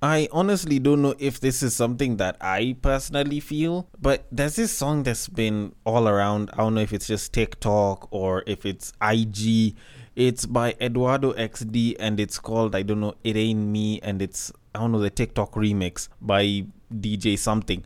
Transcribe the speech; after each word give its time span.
I 0.00 0.28
honestly 0.30 0.78
don't 0.78 1.02
know 1.02 1.14
if 1.18 1.40
this 1.40 1.60
is 1.60 1.74
something 1.74 2.18
that 2.18 2.36
I 2.40 2.76
personally 2.82 3.40
feel, 3.40 3.88
but 4.00 4.26
there's 4.30 4.54
this 4.54 4.70
song 4.70 5.02
that's 5.02 5.26
been 5.26 5.74
all 5.84 6.06
around. 6.06 6.50
I 6.52 6.58
don't 6.58 6.74
know 6.74 6.82
if 6.82 6.92
it's 6.92 7.08
just 7.08 7.32
TikTok 7.32 8.06
or 8.12 8.44
if 8.46 8.64
it's 8.64 8.92
IG. 9.02 9.74
It's 10.14 10.46
by 10.46 10.76
Eduardo 10.80 11.32
XD 11.32 11.96
and 11.98 12.20
it's 12.20 12.38
called, 12.38 12.76
I 12.76 12.82
don't 12.82 13.00
know, 13.00 13.14
It 13.24 13.36
Ain't 13.36 13.66
Me, 13.66 14.00
and 14.00 14.22
it's, 14.22 14.52
I 14.72 14.80
don't 14.80 14.92
know, 14.92 15.00
the 15.00 15.10
TikTok 15.10 15.52
remix 15.54 16.08
by 16.20 16.64
DJ 16.94 17.36
something. 17.36 17.84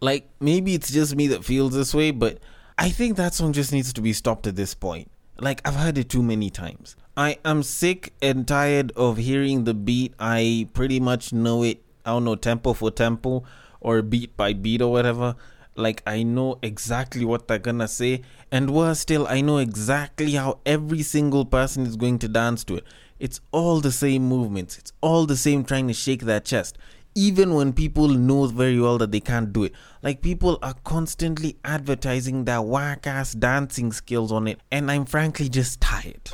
Like, 0.00 0.28
maybe 0.40 0.74
it's 0.74 0.92
just 0.92 1.16
me 1.16 1.26
that 1.28 1.42
feels 1.42 1.72
this 1.74 1.94
way, 1.94 2.10
but 2.10 2.38
I 2.76 2.90
think 2.90 3.16
that 3.16 3.32
song 3.32 3.54
just 3.54 3.72
needs 3.72 3.94
to 3.94 4.02
be 4.02 4.12
stopped 4.12 4.46
at 4.46 4.56
this 4.56 4.74
point. 4.74 5.10
Like, 5.38 5.60
I've 5.66 5.76
heard 5.76 5.98
it 5.98 6.08
too 6.08 6.22
many 6.22 6.48
times. 6.48 6.96
I 7.16 7.38
am 7.44 7.62
sick 7.62 8.14
and 8.22 8.48
tired 8.48 8.92
of 8.96 9.18
hearing 9.18 9.64
the 9.64 9.74
beat. 9.74 10.14
I 10.18 10.68
pretty 10.72 10.98
much 10.98 11.32
know 11.32 11.62
it, 11.62 11.82
I 12.04 12.10
don't 12.10 12.24
know, 12.24 12.36
tempo 12.36 12.72
for 12.72 12.90
tempo 12.90 13.44
or 13.80 14.00
beat 14.02 14.36
by 14.36 14.54
beat 14.54 14.80
or 14.80 14.90
whatever. 14.90 15.36
Like, 15.74 16.02
I 16.06 16.22
know 16.22 16.58
exactly 16.62 17.24
what 17.24 17.48
they're 17.48 17.58
gonna 17.58 17.88
say, 17.88 18.22
and 18.50 18.70
worse 18.70 19.00
still, 19.00 19.26
I 19.26 19.42
know 19.42 19.58
exactly 19.58 20.32
how 20.32 20.60
every 20.64 21.02
single 21.02 21.44
person 21.44 21.84
is 21.86 21.96
going 21.96 22.18
to 22.20 22.28
dance 22.28 22.64
to 22.64 22.76
it. 22.76 22.84
It's 23.18 23.40
all 23.52 23.80
the 23.80 23.92
same 23.92 24.26
movements, 24.26 24.78
it's 24.78 24.92
all 25.02 25.26
the 25.26 25.36
same 25.36 25.64
trying 25.64 25.88
to 25.88 25.94
shake 25.94 26.22
their 26.22 26.40
chest 26.40 26.78
even 27.16 27.54
when 27.54 27.72
people 27.72 28.08
know 28.08 28.46
very 28.46 28.78
well 28.78 28.98
that 28.98 29.10
they 29.10 29.20
can't 29.20 29.50
do 29.50 29.64
it. 29.64 29.72
Like 30.02 30.20
people 30.20 30.58
are 30.62 30.74
constantly 30.84 31.56
advertising 31.64 32.44
their 32.44 32.60
whack 32.60 33.06
ass 33.06 33.32
dancing 33.32 33.90
skills 33.90 34.30
on 34.30 34.46
it, 34.46 34.60
and 34.70 34.90
I'm 34.90 35.06
frankly 35.06 35.48
just 35.48 35.80
tired. 35.80 36.30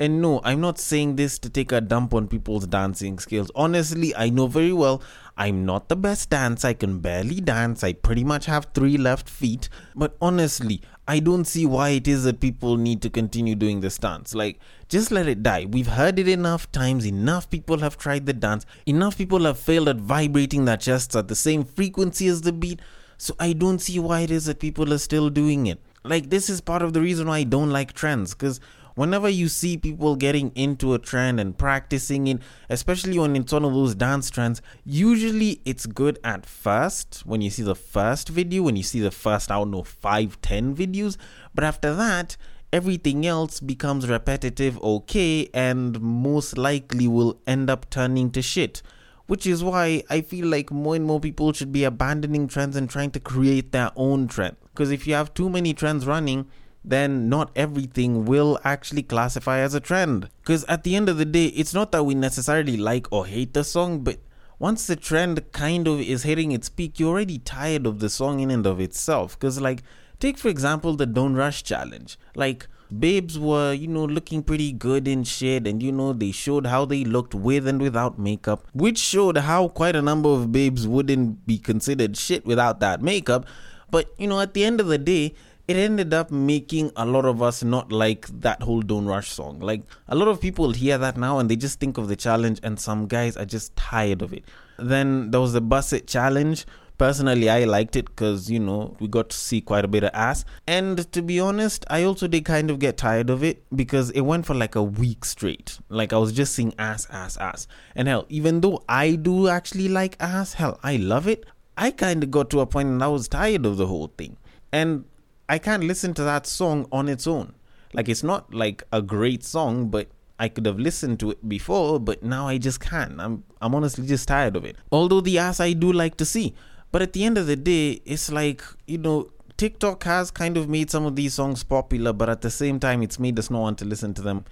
And 0.00 0.22
no, 0.22 0.40
I'm 0.42 0.60
not 0.62 0.78
saying 0.78 1.16
this 1.16 1.38
to 1.40 1.50
take 1.50 1.70
a 1.70 1.82
dump 1.82 2.14
on 2.14 2.26
people's 2.26 2.66
dancing 2.66 3.18
skills. 3.18 3.50
Honestly, 3.54 4.16
I 4.16 4.30
know 4.30 4.46
very 4.46 4.72
well 4.72 5.02
I'm 5.36 5.64
not 5.64 5.88
the 5.88 5.96
best 5.96 6.30
dancer. 6.30 6.68
I 6.68 6.74
can 6.74 6.98
barely 6.98 7.40
dance. 7.40 7.82
I 7.82 7.94
pretty 7.94 8.22
much 8.22 8.46
have 8.46 8.68
three 8.74 8.98
left 8.98 9.28
feet. 9.28 9.68
But 9.94 10.16
honestly, 10.20 10.82
I 11.08 11.18
don't 11.18 11.46
see 11.46 11.66
why 11.66 11.90
it 11.90 12.06
is 12.06 12.22
that 12.24 12.38
people 12.38 12.76
need 12.76 13.02
to 13.02 13.10
continue 13.10 13.56
doing 13.56 13.80
this 13.80 13.98
dance. 13.98 14.36
Like, 14.36 14.60
just 14.88 15.10
let 15.10 15.26
it 15.26 15.42
die. 15.42 15.66
We've 15.68 15.88
heard 15.88 16.18
it 16.18 16.28
enough 16.28 16.70
times. 16.70 17.04
Enough 17.04 17.50
people 17.50 17.78
have 17.78 17.98
tried 17.98 18.26
the 18.26 18.32
dance. 18.32 18.64
Enough 18.86 19.18
people 19.18 19.44
have 19.44 19.58
failed 19.58 19.88
at 19.88 19.96
vibrating 19.96 20.64
their 20.64 20.76
chests 20.76 21.16
at 21.16 21.26
the 21.26 21.34
same 21.34 21.64
frequency 21.64 22.28
as 22.28 22.42
the 22.42 22.52
beat. 22.52 22.80
So 23.18 23.34
I 23.40 23.52
don't 23.52 23.80
see 23.80 23.98
why 23.98 24.20
it 24.20 24.30
is 24.30 24.44
that 24.44 24.60
people 24.60 24.92
are 24.92 24.98
still 24.98 25.28
doing 25.28 25.66
it. 25.66 25.80
Like, 26.04 26.30
this 26.30 26.48
is 26.48 26.60
part 26.60 26.82
of 26.82 26.92
the 26.92 27.00
reason 27.00 27.26
why 27.26 27.38
I 27.38 27.44
don't 27.44 27.70
like 27.70 27.92
trends. 27.92 28.34
Because 28.34 28.60
whenever 28.94 29.28
you 29.28 29.48
see 29.48 29.76
people 29.76 30.16
getting 30.16 30.50
into 30.54 30.94
a 30.94 30.98
trend 30.98 31.40
and 31.40 31.56
practicing 31.56 32.26
it, 32.26 32.40
especially 32.68 33.18
when 33.18 33.36
it's 33.36 33.52
one 33.52 33.64
of 33.64 33.72
those 33.72 33.94
dance 33.94 34.30
trends, 34.30 34.62
usually 34.84 35.60
it's 35.64 35.86
good 35.86 36.18
at 36.24 36.46
first 36.46 37.22
when 37.24 37.40
you 37.40 37.50
see 37.50 37.62
the 37.62 37.74
first 37.74 38.28
video, 38.28 38.62
when 38.62 38.76
you 38.76 38.82
see 38.82 39.00
the 39.00 39.10
first, 39.10 39.50
I 39.50 39.56
don't 39.56 39.70
know, 39.70 39.82
five, 39.82 40.40
ten 40.40 40.74
videos. 40.74 41.16
But 41.54 41.64
after 41.64 41.94
that, 41.94 42.36
everything 42.72 43.26
else 43.26 43.60
becomes 43.60 44.08
repetitive, 44.08 44.82
okay, 44.82 45.48
and 45.52 46.00
most 46.00 46.56
likely 46.56 47.06
will 47.06 47.40
end 47.46 47.68
up 47.68 47.90
turning 47.90 48.30
to 48.30 48.42
shit. 48.42 48.82
Which 49.26 49.46
is 49.46 49.62
why 49.62 50.02
I 50.10 50.20
feel 50.20 50.46
like 50.46 50.70
more 50.70 50.96
and 50.96 51.04
more 51.04 51.20
people 51.20 51.52
should 51.52 51.72
be 51.72 51.84
abandoning 51.84 52.48
trends 52.48 52.76
and 52.76 52.90
trying 52.90 53.12
to 53.12 53.20
create 53.20 53.72
their 53.72 53.90
own 53.94 54.26
trend. 54.26 54.56
Because 54.74 54.90
if 54.90 55.06
you 55.06 55.14
have 55.14 55.32
too 55.32 55.48
many 55.48 55.72
trends 55.74 56.06
running, 56.06 56.46
then 56.84 57.28
not 57.28 57.50
everything 57.54 58.24
will 58.24 58.58
actually 58.64 59.02
classify 59.02 59.58
as 59.58 59.74
a 59.74 59.80
trend. 59.80 60.28
Because 60.40 60.64
at 60.64 60.82
the 60.82 60.96
end 60.96 61.08
of 61.08 61.16
the 61.16 61.24
day, 61.24 61.46
it's 61.46 61.74
not 61.74 61.92
that 61.92 62.04
we 62.04 62.14
necessarily 62.14 62.76
like 62.76 63.06
or 63.12 63.26
hate 63.26 63.54
the 63.54 63.64
song, 63.64 64.00
but 64.00 64.18
once 64.58 64.86
the 64.86 64.96
trend 64.96 65.52
kind 65.52 65.88
of 65.88 66.00
is 66.00 66.22
hitting 66.22 66.52
its 66.52 66.68
peak, 66.68 66.98
you're 66.98 67.10
already 67.10 67.38
tired 67.38 67.86
of 67.86 67.98
the 67.98 68.08
song 68.08 68.40
in 68.40 68.50
and 68.50 68.66
of 68.66 68.80
itself. 68.80 69.38
Because, 69.38 69.60
like, 69.60 69.82
take 70.20 70.38
for 70.38 70.48
example 70.48 70.94
the 70.94 71.06
Don't 71.06 71.34
Rush 71.34 71.62
challenge. 71.62 72.18
Like, 72.34 72.68
babes 72.96 73.38
were, 73.38 73.72
you 73.72 73.88
know, 73.88 74.04
looking 74.04 74.42
pretty 74.42 74.70
good 74.72 75.08
in 75.08 75.24
shit, 75.24 75.66
and 75.66 75.82
you 75.82 75.90
know, 75.90 76.12
they 76.12 76.30
showed 76.30 76.66
how 76.66 76.84
they 76.84 77.04
looked 77.04 77.34
with 77.34 77.66
and 77.66 77.80
without 77.80 78.18
makeup, 78.18 78.66
which 78.72 78.98
showed 78.98 79.38
how 79.38 79.68
quite 79.68 79.96
a 79.96 80.02
number 80.02 80.28
of 80.28 80.52
babes 80.52 80.86
wouldn't 80.86 81.46
be 81.46 81.58
considered 81.58 82.16
shit 82.16 82.44
without 82.44 82.80
that 82.80 83.02
makeup. 83.02 83.46
But, 83.90 84.12
you 84.16 84.26
know, 84.26 84.40
at 84.40 84.54
the 84.54 84.64
end 84.64 84.80
of 84.80 84.86
the 84.86 84.96
day, 84.96 85.34
it 85.68 85.76
ended 85.76 86.12
up 86.12 86.30
making 86.30 86.90
a 86.96 87.06
lot 87.06 87.24
of 87.24 87.40
us 87.42 87.62
not 87.62 87.92
like 87.92 88.26
that 88.40 88.62
whole 88.62 88.82
Don't 88.82 89.06
Rush 89.06 89.30
song. 89.30 89.60
Like 89.60 89.82
a 90.08 90.14
lot 90.14 90.28
of 90.28 90.40
people 90.40 90.72
hear 90.72 90.98
that 90.98 91.16
now 91.16 91.38
and 91.38 91.48
they 91.48 91.56
just 91.56 91.78
think 91.78 91.98
of 91.98 92.08
the 92.08 92.16
challenge, 92.16 92.60
and 92.62 92.78
some 92.78 93.06
guys 93.06 93.36
are 93.36 93.44
just 93.44 93.74
tired 93.76 94.22
of 94.22 94.32
it. 94.32 94.44
Then 94.78 95.30
there 95.30 95.40
was 95.40 95.52
the 95.52 95.60
Bust 95.60 95.92
It 95.92 96.06
challenge. 96.06 96.66
Personally, 96.98 97.48
I 97.50 97.64
liked 97.64 97.96
it 97.96 98.04
because 98.06 98.50
you 98.50 98.60
know 98.60 98.96
we 99.00 99.08
got 99.08 99.30
to 99.30 99.36
see 99.36 99.60
quite 99.60 99.84
a 99.84 99.88
bit 99.88 100.04
of 100.04 100.10
ass. 100.12 100.44
And 100.66 101.10
to 101.12 101.22
be 101.22 101.40
honest, 101.40 101.84
I 101.88 102.04
also 102.04 102.28
did 102.28 102.44
kind 102.44 102.70
of 102.70 102.78
get 102.78 102.96
tired 102.96 103.30
of 103.30 103.42
it 103.42 103.64
because 103.74 104.10
it 104.10 104.20
went 104.20 104.46
for 104.46 104.54
like 104.54 104.74
a 104.74 104.82
week 104.82 105.24
straight. 105.24 105.78
Like 105.88 106.12
I 106.12 106.18
was 106.18 106.32
just 106.32 106.54
seeing 106.54 106.74
ass, 106.78 107.06
ass, 107.10 107.36
ass. 107.38 107.66
And 107.96 108.08
hell, 108.08 108.26
even 108.28 108.60
though 108.60 108.84
I 108.88 109.16
do 109.16 109.48
actually 109.48 109.88
like 109.88 110.16
ass, 110.20 110.54
hell, 110.54 110.78
I 110.82 110.96
love 110.96 111.26
it. 111.26 111.44
I 111.76 111.90
kind 111.90 112.22
of 112.22 112.30
got 112.30 112.50
to 112.50 112.60
a 112.60 112.66
point 112.66 112.88
and 112.88 113.02
I 113.02 113.08
was 113.08 113.26
tired 113.26 113.64
of 113.66 113.78
the 113.78 113.86
whole 113.86 114.12
thing. 114.16 114.36
And 114.70 115.04
I 115.52 115.58
can't 115.58 115.84
listen 115.84 116.14
to 116.14 116.24
that 116.24 116.46
song 116.46 116.86
on 116.90 117.10
its 117.10 117.26
own. 117.26 117.52
Like 117.92 118.08
it's 118.08 118.22
not 118.22 118.54
like 118.54 118.84
a 118.90 119.02
great 119.02 119.44
song, 119.44 119.88
but 119.90 120.08
I 120.38 120.48
could 120.48 120.64
have 120.64 120.78
listened 120.78 121.20
to 121.20 121.30
it 121.32 121.46
before, 121.46 122.00
but 122.00 122.22
now 122.22 122.48
I 122.48 122.56
just 122.56 122.80
can't. 122.80 123.20
I'm 123.20 123.44
I'm 123.60 123.74
honestly 123.74 124.06
just 124.06 124.26
tired 124.26 124.56
of 124.56 124.64
it. 124.64 124.76
Although 124.90 125.20
the 125.20 125.36
ass 125.36 125.60
I 125.60 125.74
do 125.74 125.92
like 125.92 126.16
to 126.16 126.24
see. 126.24 126.54
But 126.90 127.02
at 127.02 127.12
the 127.12 127.24
end 127.24 127.36
of 127.36 127.46
the 127.46 127.56
day, 127.56 128.00
it's 128.06 128.32
like, 128.32 128.64
you 128.86 128.96
know, 128.96 129.30
TikTok 129.58 130.04
has 130.04 130.30
kind 130.30 130.56
of 130.56 130.70
made 130.70 130.90
some 130.90 131.04
of 131.04 131.16
these 131.16 131.34
songs 131.34 131.62
popular, 131.64 132.14
but 132.14 132.30
at 132.30 132.40
the 132.40 132.50
same 132.50 132.80
time 132.80 133.02
it's 133.02 133.18
made 133.18 133.38
us 133.38 133.50
not 133.50 133.60
want 133.60 133.78
to 133.80 133.84
listen 133.84 134.14
to 134.14 134.22
them. 134.22 134.46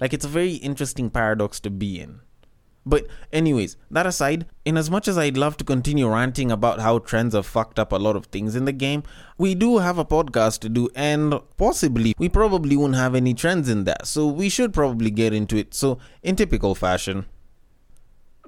Like 0.00 0.14
it's 0.14 0.24
a 0.24 0.36
very 0.40 0.54
interesting 0.54 1.10
paradox 1.10 1.60
to 1.60 1.70
be 1.70 2.00
in. 2.00 2.20
But, 2.88 3.08
anyways, 3.32 3.76
that 3.90 4.06
aside, 4.06 4.46
in 4.64 4.76
as 4.76 4.88
much 4.88 5.08
as 5.08 5.18
I'd 5.18 5.36
love 5.36 5.56
to 5.56 5.64
continue 5.64 6.08
ranting 6.08 6.52
about 6.52 6.78
how 6.78 7.00
trends 7.00 7.34
have 7.34 7.44
fucked 7.44 7.80
up 7.80 7.90
a 7.90 7.96
lot 7.96 8.14
of 8.14 8.26
things 8.26 8.54
in 8.54 8.64
the 8.64 8.72
game, 8.72 9.02
we 9.36 9.56
do 9.56 9.78
have 9.78 9.98
a 9.98 10.04
podcast 10.04 10.60
to 10.60 10.68
do, 10.68 10.88
and 10.94 11.34
possibly 11.56 12.14
we 12.16 12.28
probably 12.28 12.76
won't 12.76 12.94
have 12.94 13.16
any 13.16 13.34
trends 13.34 13.68
in 13.68 13.84
that, 13.84 14.06
so 14.06 14.28
we 14.28 14.48
should 14.48 14.72
probably 14.72 15.10
get 15.10 15.32
into 15.32 15.56
it. 15.56 15.74
So, 15.74 15.98
in 16.22 16.36
typical 16.36 16.76
fashion, 16.76 17.26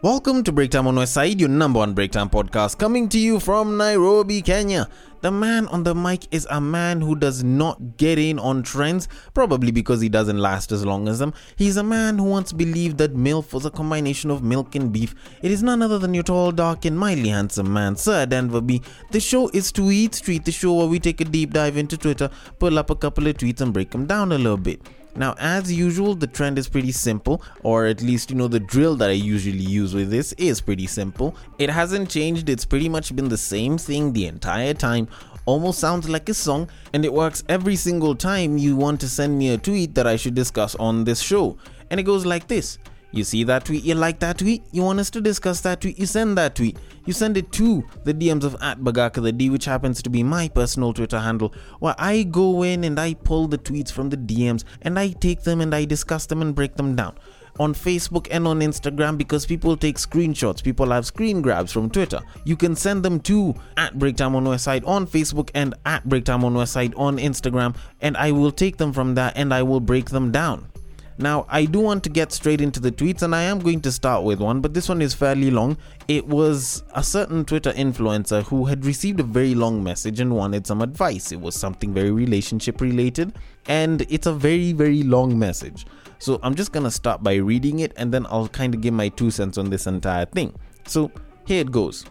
Welcome 0.00 0.44
to 0.44 0.52
Breaktime 0.52 0.86
on 0.86 0.94
Westside, 0.94 1.40
your 1.40 1.48
number 1.48 1.80
one 1.80 1.92
breaktime 1.92 2.30
podcast, 2.30 2.78
coming 2.78 3.08
to 3.08 3.18
you 3.18 3.40
from 3.40 3.76
Nairobi, 3.76 4.40
Kenya. 4.42 4.88
The 5.22 5.32
man 5.32 5.66
on 5.66 5.82
the 5.82 5.92
mic 5.92 6.32
is 6.32 6.46
a 6.50 6.60
man 6.60 7.00
who 7.00 7.16
does 7.16 7.42
not 7.42 7.96
get 7.96 8.16
in 8.16 8.38
on 8.38 8.62
trends, 8.62 9.08
probably 9.34 9.72
because 9.72 10.00
he 10.00 10.08
doesn't 10.08 10.38
last 10.38 10.70
as 10.70 10.86
long 10.86 11.08
as 11.08 11.18
them. 11.18 11.34
He's 11.56 11.76
a 11.76 11.82
man 11.82 12.16
who 12.16 12.26
once 12.26 12.52
believed 12.52 12.98
that 12.98 13.16
MILF 13.16 13.52
was 13.52 13.66
a 13.66 13.72
combination 13.72 14.30
of 14.30 14.40
milk 14.40 14.76
and 14.76 14.92
beef. 14.92 15.16
It 15.42 15.50
is 15.50 15.64
none 15.64 15.82
other 15.82 15.98
than 15.98 16.14
your 16.14 16.22
tall, 16.22 16.52
dark, 16.52 16.84
and 16.84 16.96
mildly 16.96 17.30
handsome 17.30 17.72
man, 17.72 17.96
Sir 17.96 18.24
Denver 18.24 18.60
B. 18.60 18.80
The 19.10 19.18
show 19.18 19.48
is 19.48 19.72
Tweet 19.72 20.14
Street, 20.14 20.44
the 20.44 20.52
show 20.52 20.74
where 20.74 20.86
we 20.86 21.00
take 21.00 21.20
a 21.20 21.24
deep 21.24 21.52
dive 21.52 21.76
into 21.76 21.98
Twitter, 21.98 22.30
pull 22.60 22.78
up 22.78 22.90
a 22.90 22.94
couple 22.94 23.26
of 23.26 23.36
tweets, 23.36 23.60
and 23.62 23.72
break 23.72 23.90
them 23.90 24.06
down 24.06 24.30
a 24.30 24.38
little 24.38 24.56
bit. 24.56 24.80
Now, 25.18 25.34
as 25.40 25.72
usual, 25.72 26.14
the 26.14 26.28
trend 26.28 26.58
is 26.58 26.68
pretty 26.68 26.92
simple, 26.92 27.42
or 27.64 27.86
at 27.86 28.00
least, 28.00 28.30
you 28.30 28.36
know, 28.36 28.46
the 28.46 28.60
drill 28.60 28.94
that 28.96 29.10
I 29.10 29.14
usually 29.14 29.58
use 29.58 29.92
with 29.92 30.10
this 30.10 30.32
is 30.34 30.60
pretty 30.60 30.86
simple. 30.86 31.34
It 31.58 31.70
hasn't 31.70 32.08
changed, 32.08 32.48
it's 32.48 32.64
pretty 32.64 32.88
much 32.88 33.14
been 33.16 33.28
the 33.28 33.36
same 33.36 33.78
thing 33.78 34.12
the 34.12 34.26
entire 34.26 34.74
time. 34.74 35.08
Almost 35.44 35.80
sounds 35.80 36.08
like 36.08 36.28
a 36.28 36.34
song, 36.34 36.68
and 36.92 37.04
it 37.04 37.12
works 37.12 37.42
every 37.48 37.74
single 37.74 38.14
time 38.14 38.58
you 38.58 38.76
want 38.76 39.00
to 39.00 39.08
send 39.08 39.36
me 39.36 39.50
a 39.50 39.58
tweet 39.58 39.96
that 39.96 40.06
I 40.06 40.14
should 40.14 40.34
discuss 40.36 40.76
on 40.76 41.02
this 41.02 41.20
show. 41.20 41.58
And 41.90 41.98
it 41.98 42.04
goes 42.04 42.24
like 42.24 42.46
this 42.46 42.78
you 43.10 43.24
see 43.24 43.44
that 43.44 43.64
tweet, 43.64 43.84
you 43.84 43.94
like 43.94 44.18
that 44.20 44.38
tweet, 44.38 44.62
you 44.70 44.82
want 44.82 45.00
us 45.00 45.10
to 45.10 45.20
discuss 45.20 45.60
that 45.62 45.80
tweet, 45.80 45.98
you 45.98 46.06
send 46.06 46.36
that 46.38 46.54
tweet. 46.54 46.76
You 47.06 47.14
send 47.14 47.38
it 47.38 47.50
to 47.52 47.84
the 48.04 48.12
DMs 48.12 48.44
of 48.44 48.54
at 48.60 48.80
Bagaka 48.80 49.22
the 49.22 49.32
D, 49.32 49.48
which 49.48 49.64
happens 49.64 50.02
to 50.02 50.10
be 50.10 50.22
my 50.22 50.46
personal 50.48 50.92
Twitter 50.92 51.18
handle, 51.18 51.54
where 51.78 51.94
I 51.96 52.22
go 52.22 52.62
in 52.62 52.84
and 52.84 53.00
I 53.00 53.14
pull 53.14 53.48
the 53.48 53.56
tweets 53.56 53.90
from 53.90 54.10
the 54.10 54.18
DMs 54.18 54.64
and 54.82 54.98
I 54.98 55.08
take 55.12 55.42
them 55.42 55.62
and 55.62 55.74
I 55.74 55.86
discuss 55.86 56.26
them 56.26 56.42
and 56.42 56.54
break 56.54 56.76
them 56.76 56.96
down 56.96 57.16
on 57.58 57.74
Facebook 57.74 58.28
and 58.30 58.46
on 58.46 58.60
Instagram 58.60 59.18
because 59.18 59.46
people 59.46 59.76
take 59.76 59.96
screenshots. 59.96 60.62
People 60.62 60.90
have 60.90 61.06
screen 61.06 61.42
grabs 61.42 61.72
from 61.72 61.90
Twitter. 61.90 62.20
You 62.44 62.56
can 62.56 62.76
send 62.76 63.02
them 63.02 63.20
to 63.20 63.54
at 63.76 63.94
Breaktime 63.94 64.34
on 64.34 64.44
Westside 64.44 64.86
on 64.86 65.06
Facebook 65.06 65.50
and 65.54 65.74
at 65.84 66.06
Breaktime 66.06 66.44
on 66.44 66.54
Westside 66.54 66.92
on 66.96 67.18
Instagram, 67.18 67.74
and 68.00 68.16
I 68.16 68.32
will 68.32 68.52
take 68.52 68.76
them 68.76 68.92
from 68.92 69.14
there 69.14 69.32
and 69.34 69.52
I 69.52 69.62
will 69.62 69.80
break 69.80 70.10
them 70.10 70.30
down. 70.30 70.66
Now, 71.18 71.46
I 71.48 71.64
do 71.64 71.80
want 71.80 72.04
to 72.04 72.10
get 72.10 72.32
straight 72.32 72.60
into 72.60 72.78
the 72.78 72.92
tweets, 72.92 73.22
and 73.22 73.34
I 73.34 73.42
am 73.42 73.58
going 73.58 73.80
to 73.82 73.92
start 73.92 74.22
with 74.22 74.38
one, 74.40 74.60
but 74.60 74.72
this 74.72 74.88
one 74.88 75.02
is 75.02 75.14
fairly 75.14 75.50
long. 75.50 75.76
It 76.06 76.26
was 76.26 76.84
a 76.94 77.02
certain 77.02 77.44
Twitter 77.44 77.72
influencer 77.72 78.44
who 78.44 78.66
had 78.66 78.86
received 78.86 79.18
a 79.18 79.24
very 79.24 79.54
long 79.54 79.82
message 79.82 80.20
and 80.20 80.34
wanted 80.34 80.66
some 80.66 80.80
advice. 80.80 81.32
It 81.32 81.40
was 81.40 81.56
something 81.56 81.92
very 81.92 82.12
relationship 82.12 82.80
related, 82.80 83.34
and 83.66 84.02
it's 84.02 84.26
a 84.26 84.32
very, 84.32 84.72
very 84.72 85.02
long 85.02 85.36
message. 85.36 85.86
So 86.20 86.40
I'm 86.42 86.54
just 86.54 86.72
gonna 86.72 86.90
start 86.90 87.22
by 87.22 87.36
reading 87.36 87.78
it 87.78 87.92
and 87.96 88.12
then 88.12 88.26
I'll 88.28 88.48
kind 88.48 88.74
of 88.74 88.80
give 88.80 88.92
my 88.92 89.08
two 89.08 89.30
cents 89.30 89.56
on 89.56 89.70
this 89.70 89.86
entire 89.86 90.26
thing. 90.26 90.52
So 90.86 91.12
here 91.46 91.60
it 91.60 91.70
goes. 91.70 92.04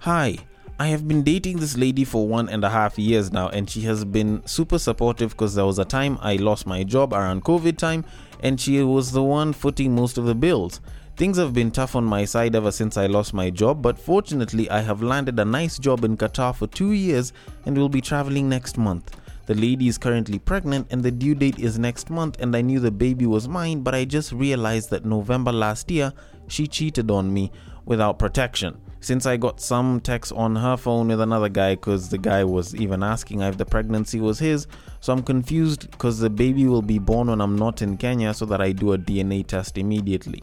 Hi, 0.00 0.36
I 0.80 0.86
have 0.86 1.06
been 1.06 1.22
dating 1.22 1.58
this 1.58 1.76
lady 1.76 2.04
for 2.04 2.26
one 2.26 2.48
and 2.48 2.64
a 2.64 2.70
half 2.70 2.98
years 2.98 3.30
now, 3.30 3.50
and 3.50 3.68
she 3.68 3.82
has 3.82 4.02
been 4.02 4.42
super 4.46 4.78
supportive 4.78 5.32
because 5.32 5.54
there 5.54 5.66
was 5.66 5.78
a 5.78 5.84
time 5.84 6.16
I 6.22 6.36
lost 6.36 6.66
my 6.66 6.84
job 6.84 7.12
around 7.12 7.44
COVID 7.44 7.76
time, 7.76 8.02
and 8.42 8.58
she 8.58 8.82
was 8.82 9.12
the 9.12 9.22
one 9.22 9.52
footing 9.52 9.94
most 9.94 10.16
of 10.16 10.24
the 10.24 10.34
bills. 10.34 10.80
Things 11.18 11.36
have 11.36 11.52
been 11.52 11.70
tough 11.70 11.94
on 11.94 12.04
my 12.04 12.24
side 12.24 12.56
ever 12.56 12.72
since 12.72 12.96
I 12.96 13.08
lost 13.08 13.34
my 13.34 13.50
job, 13.50 13.82
but 13.82 13.98
fortunately, 13.98 14.70
I 14.70 14.80
have 14.80 15.02
landed 15.02 15.38
a 15.38 15.44
nice 15.44 15.76
job 15.78 16.02
in 16.02 16.16
Qatar 16.16 16.54
for 16.54 16.66
two 16.66 16.92
years 16.92 17.34
and 17.66 17.76
will 17.76 17.90
be 17.90 18.00
traveling 18.00 18.48
next 18.48 18.78
month. 18.78 19.14
The 19.44 19.56
lady 19.56 19.86
is 19.86 19.98
currently 19.98 20.38
pregnant 20.38 20.86
and 20.90 21.02
the 21.02 21.10
due 21.10 21.34
date 21.34 21.58
is 21.58 21.78
next 21.78 22.08
month, 22.08 22.40
and 22.40 22.56
I 22.56 22.62
knew 22.62 22.80
the 22.80 22.90
baby 22.90 23.26
was 23.26 23.46
mine, 23.46 23.82
but 23.82 23.94
I 23.94 24.06
just 24.06 24.32
realized 24.32 24.88
that 24.92 25.04
November 25.04 25.52
last 25.52 25.90
year 25.90 26.14
she 26.48 26.66
cheated 26.66 27.10
on 27.10 27.34
me 27.34 27.52
without 27.84 28.18
protection. 28.18 28.80
Since 29.02 29.24
I 29.24 29.38
got 29.38 29.60
some 29.62 30.00
text 30.00 30.30
on 30.32 30.56
her 30.56 30.76
phone 30.76 31.08
with 31.08 31.22
another 31.22 31.48
guy 31.48 31.74
because 31.74 32.10
the 32.10 32.18
guy 32.18 32.44
was 32.44 32.74
even 32.74 33.02
asking 33.02 33.40
if 33.40 33.56
the 33.56 33.64
pregnancy 33.64 34.20
was 34.20 34.38
his, 34.38 34.66
so 35.00 35.14
I'm 35.14 35.22
confused 35.22 35.90
because 35.90 36.18
the 36.18 36.28
baby 36.28 36.66
will 36.66 36.82
be 36.82 36.98
born 36.98 37.28
when 37.28 37.40
I'm 37.40 37.56
not 37.56 37.80
in 37.80 37.96
Kenya 37.96 38.34
so 38.34 38.44
that 38.44 38.60
I 38.60 38.72
do 38.72 38.92
a 38.92 38.98
DNA 38.98 39.46
test 39.46 39.78
immediately. 39.78 40.42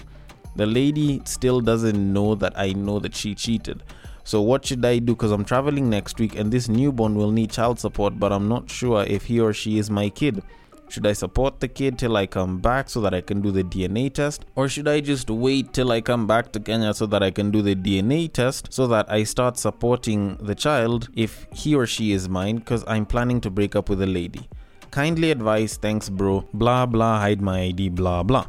The 0.56 0.66
lady 0.66 1.22
still 1.26 1.62
doesn't 1.62 2.14
know 2.14 2.34
that 2.34 2.58
I 2.58 2.74
know 2.74 2.98
that 3.00 3.14
she 3.14 3.36
cheated. 3.36 3.84
So, 4.24 4.42
what 4.42 4.66
should 4.66 4.84
I 4.84 4.98
do? 4.98 5.14
Because 5.14 5.32
I'm 5.32 5.46
traveling 5.46 5.88
next 5.90 6.20
week 6.20 6.36
and 6.36 6.52
this 6.52 6.68
newborn 6.68 7.14
will 7.14 7.32
need 7.32 7.52
child 7.52 7.80
support, 7.80 8.20
but 8.20 8.34
I'm 8.34 8.50
not 8.50 8.72
sure 8.72 9.04
if 9.04 9.26
he 9.26 9.40
or 9.40 9.54
she 9.54 9.78
is 9.78 9.92
my 9.92 10.10
kid. 10.10 10.42
Should 10.90 11.06
I 11.06 11.14
support 11.14 11.60
the 11.60 11.68
kid 11.68 12.00
till 12.00 12.16
I 12.16 12.26
come 12.28 12.60
back 12.60 12.90
so 12.90 13.02
that 13.02 13.14
I 13.14 13.22
can 13.22 13.42
do 13.42 13.52
the 13.52 13.64
DNA 13.64 14.14
test? 14.14 14.46
Or 14.56 14.70
should 14.70 14.88
I 14.88 15.02
just 15.02 15.30
wait 15.30 15.74
till 15.74 15.92
I 15.92 16.00
come 16.02 16.28
back 16.28 16.52
to 16.54 16.60
Kenya 16.60 16.94
so 16.94 17.06
that 17.08 17.22
I 17.22 17.30
can 17.32 17.52
do 17.52 17.62
the 17.62 17.76
DNA 17.76 18.32
test 18.32 18.72
so 18.72 18.88
that 18.88 19.12
I 19.12 19.24
start 19.24 19.58
supporting 19.58 20.38
the 20.38 20.56
child 20.56 21.10
if 21.14 21.48
he 21.52 21.76
or 21.76 21.86
she 21.86 22.14
is 22.14 22.30
mine? 22.30 22.58
Because 22.58 22.86
I'm 22.88 23.06
planning 23.06 23.42
to 23.42 23.50
break 23.50 23.76
up 23.76 23.90
with 23.90 24.02
a 24.02 24.06
lady. 24.06 24.48
Kindly 24.92 25.32
advise, 25.32 25.76
thanks, 25.76 26.10
bro. 26.10 26.48
Blah 26.54 26.86
blah, 26.86 27.20
hide 27.20 27.42
my 27.42 27.64
ID, 27.64 27.90
blah 27.90 28.24
blah. 28.24 28.46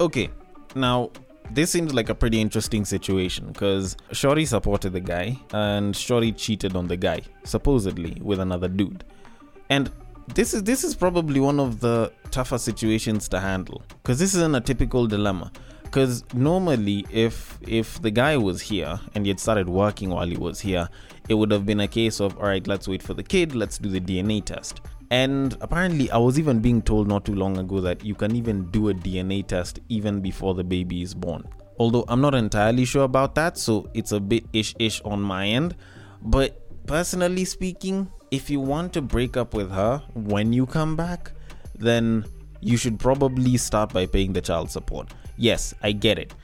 Okay, 0.00 0.30
now, 0.74 1.10
this 1.50 1.70
seems 1.70 1.92
like 1.92 2.08
a 2.08 2.14
pretty 2.14 2.40
interesting 2.40 2.84
situation 2.84 3.48
because 3.48 3.96
Shorty 4.12 4.46
supported 4.46 4.92
the 4.94 5.00
guy 5.00 5.38
and 5.52 5.94
Shorty 5.94 6.32
cheated 6.32 6.76
on 6.76 6.88
the 6.88 6.96
guy, 6.96 7.22
supposedly 7.44 8.16
with 8.22 8.40
another 8.40 8.68
dude. 8.68 9.04
And 9.68 9.90
this 10.34 10.54
is 10.54 10.62
this 10.62 10.84
is 10.84 10.94
probably 10.94 11.40
one 11.40 11.58
of 11.58 11.80
the 11.80 12.12
tougher 12.30 12.58
situations 12.58 13.28
to 13.28 13.40
handle 13.40 13.82
because 13.88 14.18
this 14.18 14.34
isn't 14.34 14.54
a 14.54 14.60
typical 14.60 15.06
dilemma. 15.06 15.50
Because 15.82 16.22
normally, 16.34 17.04
if 17.10 17.58
if 17.62 18.00
the 18.00 18.12
guy 18.12 18.36
was 18.36 18.60
here 18.60 19.00
and 19.14 19.26
he 19.26 19.28
had 19.30 19.40
started 19.40 19.68
working 19.68 20.10
while 20.10 20.28
he 20.28 20.36
was 20.36 20.60
here, 20.60 20.88
it 21.28 21.34
would 21.34 21.50
have 21.50 21.66
been 21.66 21.80
a 21.80 21.88
case 21.88 22.20
of 22.20 22.38
all 22.38 22.44
right, 22.44 22.64
let's 22.66 22.86
wait 22.86 23.02
for 23.02 23.12
the 23.12 23.24
kid, 23.24 23.56
let's 23.56 23.76
do 23.78 23.88
the 23.88 24.00
DNA 24.00 24.44
test. 24.44 24.80
And 25.10 25.56
apparently, 25.60 26.08
I 26.12 26.18
was 26.18 26.38
even 26.38 26.60
being 26.60 26.80
told 26.80 27.08
not 27.08 27.24
too 27.24 27.34
long 27.34 27.58
ago 27.58 27.80
that 27.80 28.04
you 28.04 28.14
can 28.14 28.36
even 28.36 28.70
do 28.70 28.90
a 28.90 28.94
DNA 28.94 29.44
test 29.44 29.80
even 29.88 30.20
before 30.20 30.54
the 30.54 30.62
baby 30.62 31.02
is 31.02 31.12
born. 31.12 31.44
Although 31.80 32.04
I'm 32.06 32.20
not 32.20 32.36
entirely 32.36 32.84
sure 32.84 33.02
about 33.02 33.34
that, 33.34 33.58
so 33.58 33.90
it's 33.92 34.12
a 34.12 34.20
bit 34.20 34.44
ish 34.52 34.76
ish 34.78 35.00
on 35.02 35.20
my 35.20 35.48
end. 35.48 35.74
But 36.22 36.86
personally 36.86 37.44
speaking, 37.44 38.12
if 38.30 38.48
you 38.48 38.60
want 38.60 38.92
to 38.92 39.02
break 39.02 39.36
up 39.36 39.54
with 39.54 39.70
her 39.70 40.02
when 40.14 40.52
you 40.52 40.66
come 40.66 40.96
back, 40.96 41.32
then 41.74 42.24
you 42.60 42.76
should 42.76 42.98
probably 42.98 43.56
start 43.56 43.92
by 43.92 44.06
paying 44.06 44.32
the 44.32 44.40
child 44.40 44.70
support. 44.70 45.08
Yes, 45.36 45.74
I 45.82 45.92
get 45.92 46.18
it. 46.18 46.34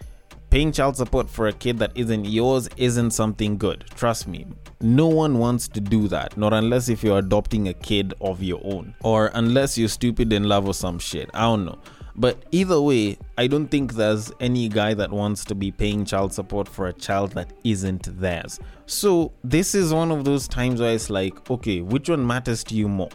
Paying 0.50 0.72
child 0.72 0.96
support 0.96 1.28
for 1.28 1.48
a 1.48 1.52
kid 1.52 1.78
that 1.78 1.92
isn't 1.94 2.24
yours 2.24 2.68
isn't 2.76 3.10
something 3.10 3.58
good. 3.58 3.84
Trust 3.94 4.26
me. 4.26 4.46
No 4.80 5.06
one 5.06 5.38
wants 5.38 5.68
to 5.68 5.80
do 5.80 6.08
that, 6.08 6.36
not 6.36 6.52
unless 6.52 6.88
if 6.88 7.02
you're 7.02 7.18
adopting 7.18 7.68
a 7.68 7.74
kid 7.74 8.14
of 8.20 8.42
your 8.42 8.60
own, 8.64 8.94
or 9.02 9.30
unless 9.34 9.76
you're 9.76 9.88
stupid 9.88 10.32
in 10.32 10.44
love 10.44 10.66
or 10.66 10.74
some 10.74 10.98
shit. 10.98 11.30
I 11.34 11.42
don't 11.42 11.64
know. 11.64 11.78
But 12.18 12.44
either 12.50 12.80
way, 12.80 13.18
I 13.36 13.46
don't 13.46 13.68
think 13.68 13.94
there's 13.94 14.32
any 14.40 14.68
guy 14.68 14.94
that 14.94 15.10
wants 15.10 15.44
to 15.46 15.54
be 15.54 15.70
paying 15.70 16.04
child 16.04 16.32
support 16.32 16.66
for 16.66 16.86
a 16.86 16.92
child 16.92 17.32
that 17.32 17.52
isn't 17.64 18.20
theirs. 18.20 18.58
So, 18.86 19.32
this 19.44 19.74
is 19.74 19.92
one 19.92 20.10
of 20.10 20.24
those 20.24 20.48
times 20.48 20.80
where 20.80 20.94
it's 20.94 21.10
like, 21.10 21.50
okay, 21.50 21.82
which 21.82 22.08
one 22.08 22.26
matters 22.26 22.64
to 22.64 22.74
you 22.74 22.88
more? 22.88 23.10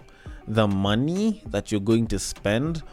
The 0.48 0.68
money 0.68 1.42
that 1.48 1.71
you're 1.71 1.81
going 1.81 2.07
to 2.07 2.19
spend 2.19 2.83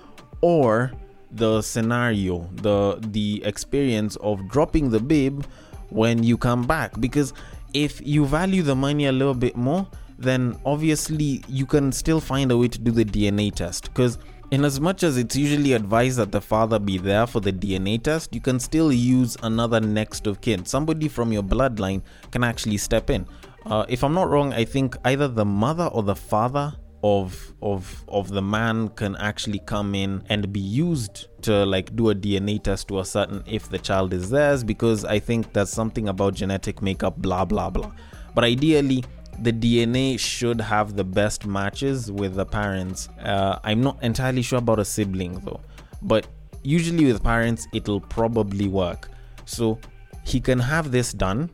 or 0.41 0.93
the 1.31 1.61
scenario, 1.61 2.49
the 2.55 2.99
the 3.09 3.43
experience 3.45 4.17
of 4.17 4.49
dropping 4.49 4.91
the 4.91 5.01
babe 5.01 5.45
when 5.91 6.23
you 6.23 6.39
come 6.39 6.67
back 6.67 6.99
because 7.01 7.35
if 7.75 8.01
you 8.07 8.25
value 8.25 8.63
the 8.63 8.75
money 8.75 9.07
a 9.07 9.13
little 9.13 9.35
bit 9.35 9.57
more, 9.57 9.87
then 10.19 10.59
obviously 10.65 11.43
you 11.49 11.67
can 11.67 11.93
still 11.93 12.21
find 12.21 12.51
a 12.51 12.57
way 12.57 12.69
to 12.69 12.79
do 12.79 12.91
the 12.91 13.05
DNA 13.05 13.55
test. 13.55 13.85
Because, 13.85 14.19
in 14.51 14.65
as 14.65 14.81
much 14.81 15.03
as 15.03 15.19
it's 15.19 15.37
usually 15.37 15.75
advised 15.75 16.19
that 16.19 16.33
the 16.33 16.41
father 16.41 16.79
be 16.79 16.97
there 16.97 17.27
for 17.27 17.41
the 17.41 17.53
DNA 17.53 18.03
test, 18.03 18.35
you 18.35 18.41
can 18.41 18.59
still 18.59 18.93
use 18.93 19.37
another 19.43 19.81
next 19.81 20.27
of 20.27 20.41
kin. 20.41 20.65
Somebody 20.65 21.09
from 21.09 21.33
your 21.33 21.43
bloodline 21.43 22.03
can 22.31 22.43
actually 22.43 22.79
step 22.79 23.11
in. 23.11 23.27
Uh, 23.67 23.85
if 23.89 24.03
I'm 24.03 24.15
not 24.15 24.31
wrong, 24.31 24.55
I 24.55 24.65
think 24.65 24.97
either 25.05 25.29
the 25.29 25.45
mother 25.45 25.87
or 25.87 26.03
the 26.03 26.17
father 26.17 26.75
of 27.05 27.55
of 27.63 28.05
of 28.09 28.29
the 28.31 28.43
man 28.43 28.89
can 28.89 29.15
actually 29.17 29.61
come 29.61 29.95
in 29.95 30.21
and 30.29 30.53
be 30.53 30.59
used 30.59 31.29
to 31.43 31.65
like 31.65 31.95
do 31.95 32.11
a 32.11 32.15
DNA 32.15 32.61
test 32.61 32.89
to 32.89 32.99
a 32.99 33.05
certain 33.05 33.41
if 33.47 33.69
the 33.69 33.79
child 33.79 34.13
is 34.13 34.31
theirs 34.31 34.65
because 34.65 35.05
I 35.05 35.21
think 35.21 35.53
that's 35.53 35.71
something 35.71 36.09
about 36.09 36.35
genetic 36.35 36.83
makeup 36.83 37.17
blah 37.19 37.45
blah 37.45 37.71
blah 37.71 37.93
but 38.35 38.43
ideally 38.43 39.05
the 39.41 39.53
DNA 39.53 40.19
should 40.19 40.61
have 40.61 40.97
the 40.97 41.05
best 41.05 41.47
matches 41.47 42.11
with 42.11 42.35
the 42.35 42.45
parents. 42.45 43.09
Uh, 43.21 43.59
I'm 43.63 43.81
not 43.83 44.03
entirely 44.03 44.43
sure 44.43 44.59
about 44.59 44.79
a 44.79 44.85
sibling 44.85 45.41
though. 45.41 45.61
But 46.03 46.27
usually 46.63 47.05
with 47.05 47.23
parents 47.23 47.67
it'll 47.73 48.01
probably 48.01 48.69
work. 48.69 49.11
So 49.45 49.79
he 50.25 50.41
can 50.41 50.59
have 50.59 50.91
this 50.91 51.13
done 51.13 51.51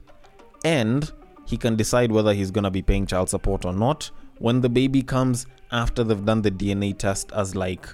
and 0.64 1.10
he 1.46 1.56
can 1.56 1.76
decide 1.76 2.10
whether 2.10 2.32
he's 2.32 2.50
gonna 2.50 2.70
be 2.70 2.82
paying 2.82 3.06
child 3.06 3.28
support 3.28 3.64
or 3.64 3.72
not. 3.72 4.10
When 4.38 4.60
the 4.60 4.69
baby 4.69 5.02
comes 5.02 5.46
after 5.70 6.04
they've 6.04 6.25
done 6.25 6.42
the 6.42 6.50
DNA 6.50 6.96
test 6.96 7.32
as 7.32 7.54
like 7.54 7.88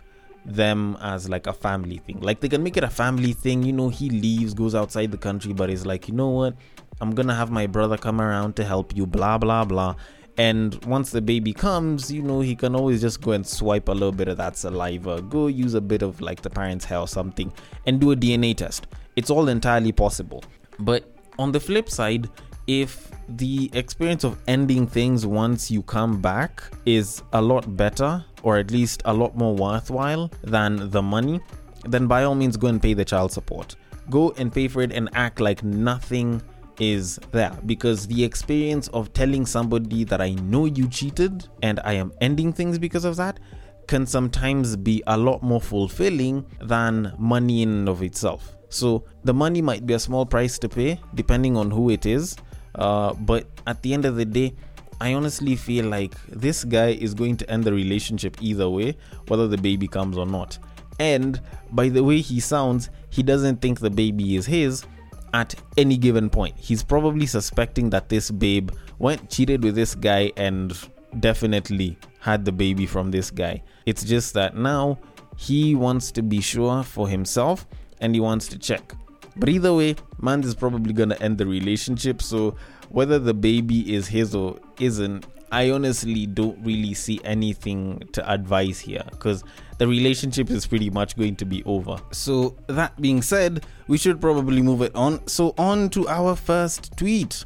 them 0.45 0.97
as 1.01 1.29
like 1.29 1.47
a 1.47 1.53
family 1.53 1.99
thing. 1.99 2.21
Like 2.21 2.41
they 2.41 2.49
can 2.49 2.63
make 2.63 2.77
it 2.77 2.85
a 2.85 2.91
family 2.91 3.33
thing, 3.33 3.63
you 3.63 3.73
know, 3.73 3.89
he 3.89 4.11
leaves, 4.11 4.55
goes 4.55 4.75
outside 4.75 5.11
the 5.11 5.19
country, 5.19 5.53
but 5.53 5.69
he's 5.69 5.87
like, 5.87 6.09
you 6.09 6.15
know 6.15 6.29
what? 6.29 6.57
I'm 7.01 7.15
gonna 7.15 7.35
have 7.35 7.51
my 7.51 7.67
brother 7.67 7.97
come 7.97 8.21
around 8.21 8.57
to 8.57 8.65
help 8.65 8.97
you, 8.97 9.07
blah 9.07 9.39
blah 9.39 9.65
blah. 9.65 9.97
And 10.37 10.83
once 10.87 11.11
the 11.11 11.21
baby 11.21 11.53
comes, 11.53 12.11
you 12.11 12.23
know, 12.23 12.41
he 12.41 12.57
can 12.57 12.75
always 12.75 13.01
just 13.01 13.21
go 13.21 13.33
and 13.33 13.47
swipe 13.47 13.89
a 13.89 13.93
little 13.93 14.13
bit 14.13 14.29
of 14.29 14.39
that 14.39 14.57
saliva, 14.57 15.21
go 15.23 15.49
use 15.49 15.75
a 15.75 15.81
bit 15.81 16.03
of 16.03 16.21
like 16.21 16.41
the 16.43 16.51
parent's 16.51 16.85
hair 16.85 17.01
or 17.01 17.09
something, 17.09 17.53
and 17.87 18.01
do 18.01 18.13
a 18.13 18.17
DNA 18.17 18.57
test. 18.57 18.87
It's 19.17 19.29
all 19.31 19.49
entirely 19.49 19.93
possible. 19.93 20.43
But 20.79 21.05
on 21.39 21.53
the 21.53 21.61
flip 21.61 21.91
side, 21.91 22.31
if 22.71 23.11
the 23.29 23.69
experience 23.73 24.23
of 24.23 24.39
ending 24.47 24.87
things 24.87 25.27
once 25.27 25.73
you 25.73 25.83
come 25.83 26.21
back 26.21 26.63
is 26.87 27.21
a 27.33 27.43
lot 27.43 27.77
better 27.77 28.25
or 28.45 28.59
at 28.59 28.71
least 28.71 29.03
a 29.07 29.13
lot 29.13 29.37
more 29.37 29.57
worthwhile 29.57 30.31
than 30.45 30.89
the 30.91 31.03
money, 31.03 31.41
then 31.85 32.07
by 32.07 32.23
all 32.23 32.37
means 32.37 32.57
go 32.57 32.69
and 32.69 32.81
pay 32.81 32.95
the 32.95 33.05
child 33.05 33.33
support. 33.33 33.75
Go 34.09 34.33
and 34.39 34.53
pay 34.53 34.69
for 34.69 34.83
it 34.83 34.93
and 34.93 35.09
act 35.15 35.41
like 35.41 35.65
nothing 35.65 36.41
is 36.79 37.19
there 37.33 37.59
because 37.67 38.07
the 38.07 38.23
experience 38.23 38.87
of 38.89 39.13
telling 39.15 39.47
somebody 39.47 40.05
that 40.05 40.21
I 40.21 40.35
know 40.35 40.67
you 40.67 40.87
cheated 40.89 41.49
and 41.65 41.81
I 41.85 41.95
am 41.95 42.13
ending 42.21 42.53
things 42.53 42.79
because 42.79 43.05
of 43.05 43.17
that 43.17 43.41
can 43.89 44.07
sometimes 44.07 44.77
be 44.77 45.03
a 45.09 45.17
lot 45.17 45.43
more 45.43 45.61
fulfilling 45.61 46.47
than 46.61 47.13
money 47.19 47.63
in 47.63 47.71
and 47.71 47.89
of 47.89 48.01
itself. 48.05 48.57
So 48.69 49.05
the 49.25 49.35
money 49.35 49.61
might 49.61 49.85
be 49.85 49.95
a 49.95 49.99
small 49.99 50.25
price 50.25 50.57
to 50.61 50.69
pay 50.69 51.01
depending 51.17 51.57
on 51.57 51.73
who 51.73 51.91
it 51.91 52.07
is, 52.07 52.37
uh, 52.75 53.15
but 53.15 53.47
at 53.67 53.83
the 53.83 53.95
end 53.95 54.05
of 54.05 54.17
the 54.17 54.25
day, 54.25 54.55
I 55.01 55.15
honestly 55.15 55.57
feel 55.57 55.87
like 55.87 56.15
this 56.29 56.65
guy 56.65 56.89
is 56.89 57.15
going 57.15 57.39
to 57.39 57.51
end 57.51 57.65
the 57.65 57.73
relationship 57.73 58.37
either 58.41 58.69
way, 58.69 58.97
whether 59.29 59.49
the 59.49 59.57
baby 59.57 59.89
comes 59.89 60.19
or 60.19 60.27
not. 60.27 60.59
And 60.99 61.41
by 61.73 61.89
the 61.89 62.05
way 62.05 62.21
he 62.21 62.41
sounds, 62.41 62.91
he 63.09 63.23
doesn't 63.23 63.63
think 63.63 63.81
the 63.81 63.91
baby 63.91 64.37
is 64.37 64.45
his 64.45 64.85
at 65.33 65.55
any 65.79 65.97
given 65.97 66.29
point. 66.29 66.55
He's 66.59 66.83
probably 66.83 67.27
suspecting 67.27 67.91
that 67.91 68.11
this 68.11 68.31
babe 68.31 68.71
went 68.99 69.31
cheated 69.31 69.65
with 69.65 69.75
this 69.75 69.95
guy 69.95 70.33
and 70.37 70.77
definitely 71.19 71.99
had 72.19 72.45
the 72.45 72.53
baby 72.53 72.85
from 72.85 73.11
this 73.11 73.31
guy. 73.31 73.63
It's 73.87 74.05
just 74.05 74.35
that 74.35 74.55
now 74.57 74.99
he 75.39 75.75
wants 75.75 76.13
to 76.13 76.23
be 76.23 76.43
sure 76.43 76.83
for 76.83 77.09
himself 77.09 77.67
and 78.01 78.15
he 78.15 78.21
wants 78.21 78.47
to 78.49 78.59
check. 78.59 78.95
But 79.37 79.49
either 79.49 79.73
way, 79.73 79.97
man 80.21 80.43
is 80.45 80.55
probably 80.55 80.93
gonna 80.93 81.17
end 81.21 81.39
the 81.39 81.47
relationship. 81.47 82.23
So 82.23 82.57
whether 82.89 83.19
the 83.19 83.35
baby 83.35 83.95
is 83.95 84.09
his 84.09 84.35
or 84.35 84.59
isn't, 84.79 85.27
I 85.53 85.71
honestly 85.71 86.27
don't 86.27 86.59
really 86.65 86.95
see 86.95 87.21
anything 87.25 88.09
to 88.13 88.31
advise 88.31 88.79
here 88.79 89.03
because 89.11 89.43
the 89.79 89.89
relationship 89.89 90.49
is 90.51 90.67
pretty 90.67 90.91
much 90.91 91.17
going 91.17 91.35
to 91.37 91.45
be 91.45 91.65
over. 91.65 91.97
So, 92.13 92.57
that 92.69 93.01
being 93.01 93.21
said, 93.21 93.67
we 93.89 93.99
should 93.99 94.21
probably 94.21 94.63
move 94.63 94.83
it 94.83 94.95
on. 94.95 95.27
So, 95.27 95.55
on 95.59 95.91
to 95.91 96.07
our 96.09 96.37
first 96.37 96.97
tweet. 96.97 97.45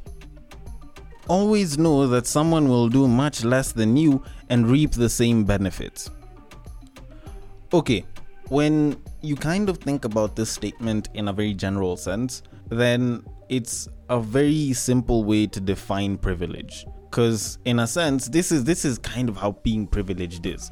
Always 1.29 1.79
know 1.79 2.07
that 2.09 2.27
someone 2.27 2.69
will 2.69 2.91
do 2.91 3.09
much 3.09 3.43
less 3.43 3.73
than 3.73 3.97
you 3.97 4.23
and 4.51 4.69
reap 4.69 4.93
the 4.93 5.09
same 5.09 5.45
benefits. 5.45 6.11
Okay, 7.73 8.05
when 8.49 8.97
you 9.25 9.37
kind 9.37 9.69
of 9.69 9.79
think 9.79 10.05
about 10.05 10.37
this 10.37 10.51
statement 10.51 11.09
in 11.15 11.29
a 11.29 11.33
very 11.33 11.55
general 11.55 11.97
sense, 11.97 12.43
then 12.69 13.25
it's 13.49 13.89
a 14.09 14.21
very 14.21 14.73
simple 14.73 15.25
way 15.25 15.47
to 15.47 15.61
define 15.61 16.19
privilege 16.19 16.87
because 17.11 17.59
in 17.65 17.79
a 17.79 17.87
sense 17.87 18.29
this 18.29 18.51
is 18.51 18.65
this 18.65 18.85
is 18.85 18.99
kind 18.99 19.29
of 19.29 19.37
how 19.37 19.53
being 19.63 19.87
privileged 19.87 20.47
is 20.47 20.71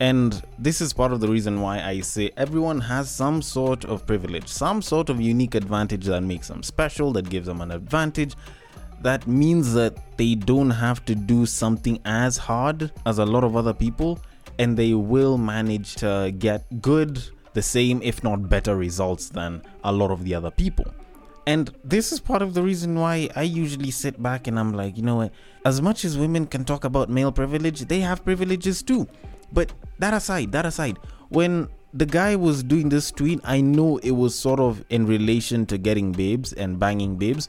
and 0.00 0.42
this 0.58 0.80
is 0.80 0.92
part 0.92 1.12
of 1.12 1.20
the 1.20 1.28
reason 1.28 1.60
why 1.60 1.80
I 1.80 2.00
say 2.00 2.30
everyone 2.36 2.80
has 2.80 3.08
some 3.08 3.40
sort 3.40 3.84
of 3.84 4.06
privilege, 4.06 4.48
some 4.48 4.82
sort 4.82 5.08
of 5.08 5.20
unique 5.20 5.54
advantage 5.54 6.06
that 6.06 6.22
makes 6.22 6.48
them 6.48 6.62
special, 6.62 7.12
that 7.12 7.30
gives 7.30 7.46
them 7.46 7.60
an 7.60 7.70
advantage. 7.70 8.34
That 9.02 9.26
means 9.26 9.72
that 9.74 10.16
they 10.16 10.34
don't 10.34 10.70
have 10.70 11.04
to 11.04 11.14
do 11.14 11.46
something 11.46 12.00
as 12.04 12.36
hard 12.36 12.90
as 13.06 13.18
a 13.18 13.24
lot 13.24 13.44
of 13.44 13.56
other 13.56 13.72
people, 13.72 14.18
and 14.58 14.76
they 14.76 14.94
will 14.94 15.38
manage 15.38 15.94
to 15.96 16.34
get 16.38 16.82
good, 16.82 17.22
the 17.54 17.62
same, 17.62 18.02
if 18.02 18.22
not 18.22 18.48
better 18.48 18.76
results 18.76 19.30
than 19.30 19.62
a 19.82 19.92
lot 19.92 20.10
of 20.10 20.24
the 20.24 20.34
other 20.34 20.50
people. 20.50 20.86
And 21.46 21.74
this 21.84 22.12
is 22.12 22.20
part 22.20 22.42
of 22.42 22.54
the 22.54 22.62
reason 22.62 22.98
why 22.98 23.28
I 23.36 23.42
usually 23.42 23.90
sit 23.90 24.22
back 24.22 24.46
and 24.46 24.58
I'm 24.58 24.72
like, 24.72 24.96
you 24.96 25.02
know 25.02 25.16
what? 25.16 25.32
As 25.64 25.82
much 25.82 26.04
as 26.04 26.16
women 26.16 26.46
can 26.46 26.64
talk 26.64 26.84
about 26.84 27.10
male 27.10 27.32
privilege, 27.32 27.80
they 27.82 28.00
have 28.00 28.24
privileges 28.24 28.82
too. 28.82 29.06
But 29.52 29.72
that 29.98 30.14
aside, 30.14 30.52
that 30.52 30.66
aside, 30.66 30.98
when 31.28 31.68
the 31.92 32.06
guy 32.06 32.34
was 32.34 32.62
doing 32.62 32.88
this 32.88 33.10
tweet, 33.10 33.40
I 33.44 33.60
know 33.60 33.98
it 33.98 34.12
was 34.12 34.34
sort 34.34 34.58
of 34.58 34.84
in 34.88 35.06
relation 35.06 35.66
to 35.66 35.78
getting 35.78 36.12
babes 36.12 36.52
and 36.54 36.78
banging 36.78 37.16
babes. 37.16 37.48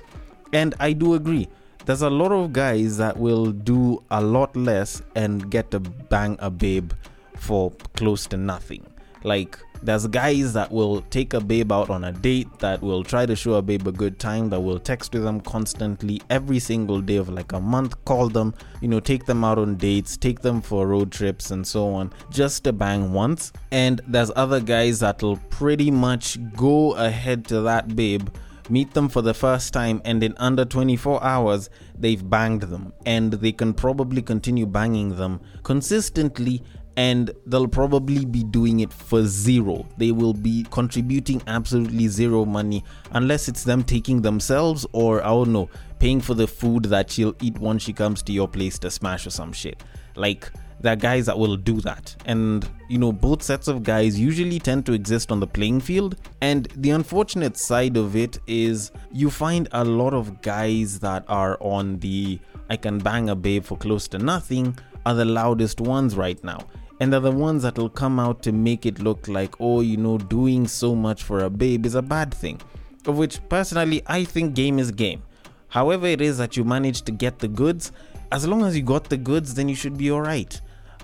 And 0.54 0.76
I 0.80 0.94
do 0.94 1.16
agree. 1.16 1.48
There's 1.86 2.02
a 2.02 2.10
lot 2.10 2.32
of 2.32 2.52
guys 2.52 2.98
that 2.98 3.16
will 3.18 3.52
do 3.52 4.04
a 4.12 4.22
lot 4.22 4.56
less 4.56 5.02
and 5.16 5.50
get 5.50 5.72
to 5.72 5.80
bang 5.80 6.36
a 6.40 6.52
babe 6.52 6.92
for 7.38 7.72
close 7.96 8.28
to 8.28 8.38
nothing. 8.38 8.86
Like 9.26 9.58
there's 9.82 10.06
guys 10.08 10.54
that 10.54 10.72
will 10.72 11.02
take 11.10 11.34
a 11.34 11.42
babe 11.42 11.72
out 11.72 11.90
on 11.90 12.04
a 12.04 12.12
date, 12.12 12.48
that 12.60 12.82
will 12.82 13.04
try 13.04 13.26
to 13.26 13.36
show 13.36 13.56
a 13.56 13.62
babe 13.62 13.88
a 13.88 13.92
good 13.92 14.20
time, 14.20 14.50
that 14.50 14.60
will 14.60 14.80
text 14.80 15.14
with 15.14 15.24
them 15.24 15.42
constantly 15.42 16.22
every 16.30 16.60
single 16.60 17.02
day 17.02 17.18
of 17.18 17.30
like 17.30 17.52
a 17.54 17.60
month, 17.60 18.04
call 18.06 18.30
them, 18.30 18.54
you 18.82 18.88
know, 18.88 19.00
take 19.00 19.26
them 19.26 19.44
out 19.44 19.58
on 19.58 19.76
dates, 19.78 20.16
take 20.16 20.42
them 20.42 20.62
for 20.62 20.88
road 20.88 21.12
trips 21.12 21.50
and 21.52 21.66
so 21.66 21.92
on, 21.92 22.14
just 22.30 22.64
to 22.66 22.74
bang 22.74 23.14
once. 23.14 23.52
And 23.72 24.00
there's 24.08 24.32
other 24.36 24.60
guys 24.60 25.00
that'll 25.00 25.38
pretty 25.50 25.90
much 25.90 26.38
go 26.54 26.94
ahead 26.96 27.46
to 27.48 27.62
that 27.62 27.96
babe 27.96 28.30
meet 28.70 28.94
them 28.94 29.10
for 29.10 29.22
the 29.22 29.34
first 29.34 29.74
time, 29.74 30.02
and 30.06 30.24
in 30.24 30.34
under 30.38 30.66
24 30.66 31.24
hours, 31.24 31.70
they've 31.98 32.28
banged 32.30 32.64
them. 32.64 32.94
And 33.06 33.34
they 33.34 33.52
can 33.52 33.74
probably 33.74 34.22
continue 34.22 34.66
banging 34.66 35.16
them 35.18 35.40
consistently 35.64 36.64
and 36.98 37.32
they'll 37.46 37.68
probably 37.68 38.26
be 38.26 38.44
doing 38.44 38.80
it 38.80 38.92
for 38.92 39.26
zero. 39.26 39.88
They 39.98 40.12
will 40.12 40.34
be 40.34 40.66
contributing 40.72 41.42
absolutely 41.48 42.08
zero 42.08 42.46
money 42.46 42.84
unless 43.12 43.48
it's 43.48 43.64
them 43.64 43.84
taking 43.84 44.22
themselves 44.22 44.86
or 44.94 45.22
I 45.22 45.28
don't 45.28 45.52
know, 45.52 45.70
paying 46.00 46.22
for 46.22 46.34
the 46.34 46.48
food 46.48 46.86
that 46.86 47.12
she'll 47.12 47.36
eat 47.42 47.58
once 47.58 47.84
she 47.84 47.94
comes 47.94 48.24
to 48.24 48.32
your 48.32 48.48
place 48.48 48.80
to 48.80 48.90
smash 48.90 49.28
or 49.28 49.30
some 49.30 49.52
shit. 49.52 49.84
Like 50.16 50.50
there 50.80 50.94
are 50.94 50.98
guys 50.98 51.26
that 51.26 51.38
will 51.38 51.58
do 51.58 51.82
that. 51.82 52.16
And 52.26 52.70
you 52.88 52.98
know, 52.98 53.12
both 53.12 53.44
sets 53.44 53.68
of 53.68 53.84
guys 53.84 54.18
usually 54.18 54.60
tend 54.60 54.86
to 54.86 54.94
exist 54.94 55.32
on 55.32 55.42
the 55.42 55.48
playing 55.48 55.82
field. 55.82 56.16
And 56.42 56.66
the 56.78 56.92
unfortunate 56.92 57.58
side 57.58 57.98
of 57.98 58.16
it 58.16 58.40
is 58.48 58.92
you 59.12 59.30
find 59.30 59.68
a 59.74 59.84
lot 59.84 60.14
of 60.14 60.42
guys 60.42 61.00
that 61.00 61.26
are 61.28 61.58
on 61.60 62.00
the 62.00 62.40
I 62.70 62.78
can 62.78 62.98
bang 63.00 63.30
a 63.30 63.36
babe 63.36 63.64
for 63.64 63.78
close 63.78 64.08
to 64.08 64.18
nothing 64.18 64.78
are 65.06 65.14
the 65.14 65.26
loudest 65.26 65.80
ones 65.80 66.16
right 66.16 66.44
now 66.44 66.66
and 67.00 67.12
they're 67.12 67.20
the 67.20 67.32
ones 67.32 67.64
that 67.64 67.78
will 67.78 67.90
come 67.90 68.20
out 68.20 68.42
to 68.44 68.52
make 68.52 68.86
it 68.86 69.00
look 69.00 69.28
like, 69.28 69.56
oh, 69.60 69.82
you 69.82 69.98
know, 69.98 70.18
doing 70.18 70.68
so 70.68 70.96
much 70.96 71.24
for 71.24 71.44
a 71.44 71.50
babe 71.50 71.86
is 71.86 71.96
a 71.96 72.02
bad 72.02 72.34
thing. 72.34 72.62
Of 73.06 73.18
which, 73.18 73.40
personally, 73.50 74.02
I 74.08 74.24
think 74.24 74.56
game 74.56 74.80
is 74.80 74.92
game. 74.92 75.24
However, 75.68 76.08
it 76.08 76.22
is 76.22 76.38
that 76.38 76.56
you 76.56 76.64
manage 76.64 77.02
to 77.04 77.12
get 77.12 77.40
the 77.40 77.48
goods, 77.48 77.92
as 78.32 78.48
long 78.48 78.64
as 78.64 78.76
you 78.76 78.84
got 78.84 79.10
the 79.10 79.18
goods, 79.18 79.54
then 79.54 79.70
you 79.70 79.76
should 79.76 79.98
be 79.98 80.12
alright. 80.12 80.60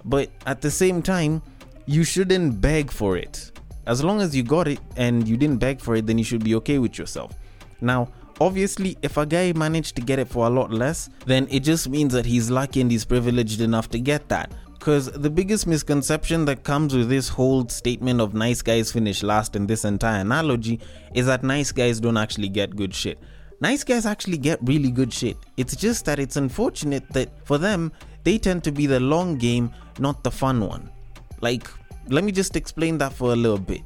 But 0.06 0.30
at 0.46 0.62
the 0.62 0.72
same 0.72 1.02
time, 1.02 1.42
you 1.86 2.04
shouldn't 2.04 2.62
beg 2.62 2.92
for 2.92 3.18
it. 3.18 3.52
As 3.86 4.04
long 4.04 4.22
as 4.22 4.36
you 4.36 4.44
got 4.44 4.68
it 4.68 4.80
and 4.96 5.28
you 5.28 5.38
didn't 5.38 5.58
beg 5.58 5.82
for 5.82 5.96
it, 5.96 6.08
then 6.08 6.18
you 6.18 6.24
should 6.24 6.44
be 6.44 6.56
okay 6.56 6.80
with 6.80 6.98
yourself. 6.98 7.34
Now, 7.82 8.10
obviously, 8.40 8.98
if 9.02 9.18
a 9.18 9.26
guy 9.26 9.54
managed 9.54 9.96
to 9.98 10.02
get 10.02 10.20
it 10.20 10.28
for 10.28 10.48
a 10.48 10.50
lot 10.50 10.72
less, 10.72 11.10
then 11.26 11.48
it 11.52 11.62
just 11.62 11.90
means 11.90 12.14
that 12.14 12.26
he's 12.26 12.50
lucky 12.50 12.82
and 12.82 12.92
he's 12.92 13.06
privileged 13.06 13.62
enough 13.62 13.90
to 13.90 14.00
get 14.00 14.30
that. 14.30 14.52
Because 14.82 15.12
the 15.12 15.30
biggest 15.30 15.68
misconception 15.68 16.46
that 16.46 16.64
comes 16.64 16.96
with 16.96 17.08
this 17.08 17.30
whole 17.30 17.70
statement 17.70 18.20
of 18.20 18.34
nice 18.34 18.64
guys 18.64 18.92
finish 18.92 19.22
last 19.22 19.56
in 19.56 19.68
this 19.68 19.86
entire 19.86 20.22
analogy 20.22 20.80
is 21.14 21.28
that 21.28 21.44
nice 21.44 21.72
guys 21.72 22.00
don't 22.00 22.18
actually 22.18 22.50
get 22.50 22.76
good 22.76 22.92
shit. 22.92 23.20
Nice 23.60 23.84
guys 23.84 24.08
actually 24.08 24.40
get 24.40 24.58
really 24.64 24.90
good 24.90 25.14
shit. 25.14 25.38
It's 25.56 25.76
just 25.76 26.06
that 26.06 26.18
it's 26.18 26.36
unfortunate 26.36 27.08
that 27.10 27.30
for 27.46 27.60
them, 27.60 27.92
they 28.24 28.40
tend 28.40 28.64
to 28.64 28.72
be 28.72 28.88
the 28.88 29.00
long 29.00 29.38
game, 29.38 29.72
not 30.00 30.24
the 30.24 30.32
fun 30.32 30.66
one. 30.66 30.90
Like, 31.42 31.70
let 32.08 32.24
me 32.24 32.32
just 32.32 32.56
explain 32.56 32.98
that 32.98 33.14
for 33.14 33.34
a 33.34 33.36
little 33.36 33.60
bit. 33.60 33.82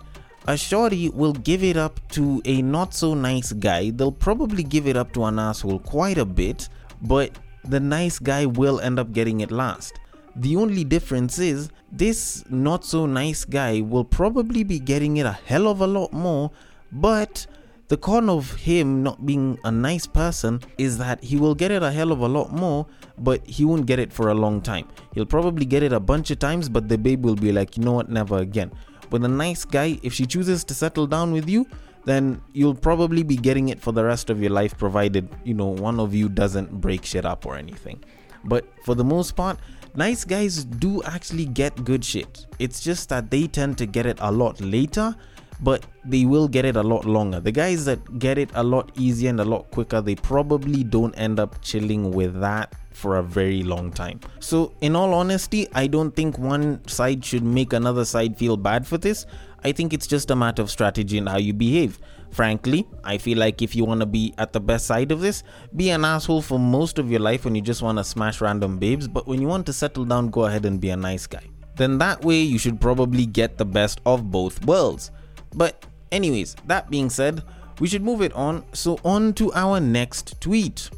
A 0.48 0.56
shorty 0.56 1.10
will 1.10 1.34
give 1.34 1.62
it 1.62 1.76
up 1.76 2.00
to 2.12 2.42
a 2.46 2.62
not 2.62 2.94
so 2.94 3.14
nice 3.14 3.52
guy. 3.52 3.90
They'll 3.90 4.14
probably 4.14 4.64
give 4.64 4.88
it 4.88 4.96
up 4.96 5.12
to 5.16 5.26
an 5.26 5.40
asshole 5.40 5.80
quite 5.80 6.18
a 6.18 6.26
bit, 6.26 6.70
but 7.02 7.38
the 7.66 7.82
nice 7.82 8.18
guy 8.18 8.46
will 8.46 8.80
end 8.80 8.98
up 8.98 9.12
getting 9.12 9.42
it 9.42 9.52
last. 9.52 10.00
The 10.36 10.58
only 10.58 10.84
difference 10.84 11.40
is 11.40 11.70
this 11.92 12.44
not 12.50 12.84
so 12.84 13.06
nice 13.06 13.46
guy 13.46 13.82
will 13.82 14.04
probably 14.04 14.64
be 14.64 14.80
getting 14.80 15.18
it 15.18 15.26
a 15.26 15.32
hell 15.32 15.68
of 15.68 15.80
a 15.80 15.88
lot 15.88 16.12
more, 16.12 16.52
but 16.92 17.48
the 17.88 17.96
con 17.96 18.30
of 18.30 18.54
him 18.56 19.04
not 19.04 19.26
being 19.26 19.58
a 19.64 19.72
nice 19.72 20.08
person 20.08 20.60
is 20.78 20.98
that 20.98 21.24
he 21.24 21.38
will 21.38 21.56
get 21.56 21.72
it 21.72 21.84
a 21.84 21.92
hell 21.92 22.12
of 22.12 22.20
a 22.20 22.28
lot 22.28 22.52
more, 22.52 22.86
but 23.18 23.46
he 23.48 23.64
won't 23.64 23.86
get 23.86 24.00
it 24.00 24.12
for 24.12 24.30
a 24.30 24.34
long 24.34 24.60
time. 24.62 24.88
He'll 25.14 25.26
probably 25.26 25.66
get 25.66 25.84
it 25.84 25.94
a 25.94 26.00
bunch 26.00 26.32
of 26.32 26.40
times, 26.40 26.68
but 26.68 26.90
the 26.90 26.98
babe 26.98 27.24
will 27.24 27.36
be 27.36 27.52
like, 27.52 27.78
you 27.78 27.84
know 27.84 27.94
what, 27.94 28.10
never 28.10 28.40
again. 28.40 28.72
But 29.10 29.22
the 29.22 29.30
nice 29.30 29.64
guy, 29.64 30.00
if 30.04 30.14
she 30.14 30.26
chooses 30.26 30.64
to 30.66 30.74
settle 30.74 31.08
down 31.08 31.32
with 31.32 31.48
you, 31.48 31.68
then 32.06 32.42
you'll 32.54 32.76
probably 32.76 33.24
be 33.24 33.36
getting 33.36 33.70
it 33.70 33.80
for 33.80 33.92
the 33.92 34.04
rest 34.04 34.30
of 34.30 34.42
your 34.42 34.52
life, 34.52 34.78
provided, 34.78 35.30
you 35.44 35.54
know, 35.54 35.68
one 35.68 36.00
of 36.00 36.14
you 36.14 36.28
doesn't 36.28 36.82
break 36.82 37.06
shit 37.06 37.26
up 37.26 37.46
or 37.46 37.56
anything. 37.56 38.04
But 38.44 38.66
for 38.84 38.96
the 38.96 39.04
most 39.04 39.36
part, 39.36 39.60
nice 39.98 40.24
guys 40.24 40.66
do 40.66 41.02
actually 41.04 41.46
get 41.46 41.84
good 41.84 42.04
shit. 42.04 42.46
It's 42.60 42.82
just 42.82 43.10
that 43.10 43.32
they 43.32 43.48
tend 43.48 43.78
to 43.80 43.86
get 43.86 44.06
it 44.06 44.18
a 44.22 44.32
lot 44.32 44.60
later, 44.62 45.16
but 45.62 45.86
they 46.04 46.26
will 46.26 46.48
get 46.48 46.66
it 46.66 46.76
a 46.76 46.84
lot 46.84 47.06
longer. 47.06 47.40
The 47.40 47.52
guys 47.52 47.86
that 47.86 48.20
get 48.20 48.38
it 48.38 48.50
a 48.54 48.64
lot 48.64 48.92
easier 48.96 49.30
and 49.30 49.40
a 49.40 49.46
lot 49.46 49.72
quicker, 49.72 50.02
they 50.02 50.16
probably 50.16 50.84
don't 50.84 51.14
end 51.16 51.40
up 51.40 51.62
chilling 51.62 52.12
with 52.12 52.40
that 52.42 52.74
for 52.92 53.18
a 53.18 53.24
very 53.24 53.64
long 53.64 53.92
time. 53.92 54.20
So, 54.40 54.74
in 54.82 54.96
all 54.96 55.14
honesty, 55.14 55.68
I 55.74 55.88
don't 55.88 56.12
think 56.12 56.38
one 56.38 56.86
side 56.88 57.24
should 57.24 57.44
make 57.44 57.74
another 57.74 58.06
side 58.06 58.38
feel 58.38 58.58
bad 58.58 58.88
for 58.88 58.98
this. 58.98 59.26
I 59.64 59.72
think 59.72 59.94
it's 59.94 60.08
just 60.08 60.32
a 60.32 60.36
matter 60.36 60.62
of 60.62 60.70
strategy 60.70 61.18
and 61.18 61.28
how 61.28 61.38
you 61.38 61.54
behave. 61.54 62.00
Frankly, 62.36 62.86
I 63.06 63.18
feel 63.18 63.38
like 63.38 63.62
if 63.62 63.78
you 63.78 63.86
want 63.86 64.02
to 64.02 64.06
be 64.06 64.34
at 64.38 64.52
the 64.52 64.60
best 64.60 64.88
side 64.88 65.14
of 65.14 65.22
this, 65.22 65.42
be 65.74 65.92
an 65.92 66.04
asshole 66.04 66.42
for 66.42 66.60
most 66.60 67.00
of 67.00 67.10
your 67.10 67.22
life 67.22 67.46
when 67.46 67.56
you 67.56 67.62
just 67.62 67.82
want 67.82 67.98
to 67.98 68.04
smash 68.04 68.42
random 68.42 68.78
babes, 68.78 69.08
but 69.08 69.26
when 69.26 69.42
you 69.42 69.48
want 69.48 69.66
to 69.68 69.72
settle 69.72 70.04
down, 70.04 70.32
go 70.32 70.44
ahead 70.44 70.66
and 70.66 70.82
be 70.82 70.90
a 70.90 70.98
nice 70.98 71.28
guy. 71.28 71.48
Then 71.78 71.98
that 72.00 72.26
way 72.26 72.42
you 72.42 72.58
should 72.58 72.82
probably 72.82 73.26
get 73.26 73.58
the 73.58 73.64
best 73.64 74.02
of 74.06 74.32
both 74.32 74.62
worlds. 74.66 75.12
But, 75.56 75.86
anyways, 76.12 76.58
that 76.68 76.90
being 76.90 77.10
said, 77.10 77.42
we 77.80 77.88
should 77.88 78.04
move 78.04 78.22
it 78.22 78.34
on. 78.34 78.66
So, 78.74 79.00
on 79.06 79.32
to 79.36 79.54
our 79.54 79.80
next 79.80 80.42
tweet. 80.42 80.90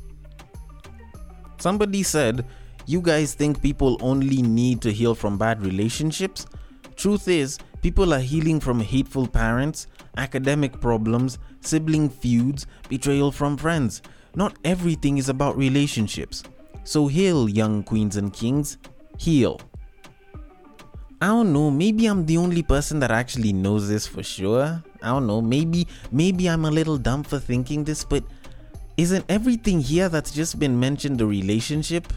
Somebody 1.59 2.01
said, 2.01 2.47
You 2.87 2.99
guys 2.99 3.35
think 3.35 3.61
people 3.61 3.99
only 4.01 4.41
need 4.41 4.81
to 4.81 4.91
heal 4.91 5.13
from 5.13 5.37
bad 5.37 5.61
relationships? 5.61 6.47
Truth 6.95 7.27
is, 7.27 7.59
people 7.87 8.13
are 8.13 8.19
healing 8.19 8.59
from 8.59 8.81
hateful 8.81 9.25
parents, 9.25 9.87
academic 10.17 10.77
problems, 10.81 11.39
sibling 11.61 12.09
feuds, 12.09 12.67
betrayal 12.89 13.31
from 13.31 13.55
friends. 13.55 14.01
Not 14.35 14.57
everything 14.65 15.17
is 15.17 15.29
about 15.29 15.55
relationships. 15.55 16.43
So 16.83 17.07
heal, 17.07 17.47
young 17.47 17.83
queens 17.83 18.17
and 18.17 18.33
kings. 18.33 18.77
Heal. 19.17 19.61
I 21.21 21.27
don't 21.27 21.53
know, 21.53 21.71
maybe 21.71 22.07
I'm 22.07 22.25
the 22.25 22.35
only 22.35 22.61
person 22.61 22.99
that 22.99 23.09
actually 23.09 23.53
knows 23.53 23.87
this 23.87 24.05
for 24.05 24.21
sure. 24.21 24.83
I 25.01 25.07
don't 25.07 25.25
know, 25.25 25.41
maybe 25.41 25.87
maybe 26.11 26.49
I'm 26.49 26.65
a 26.65 26.71
little 26.71 26.97
dumb 26.97 27.23
for 27.23 27.39
thinking 27.39 27.85
this, 27.85 28.03
but 28.03 28.25
isn't 28.97 29.23
everything 29.29 29.79
here 29.79 30.09
that's 30.09 30.31
just 30.31 30.59
been 30.59 30.77
mentioned 30.77 31.21
a 31.21 31.25
relationship? 31.25 32.11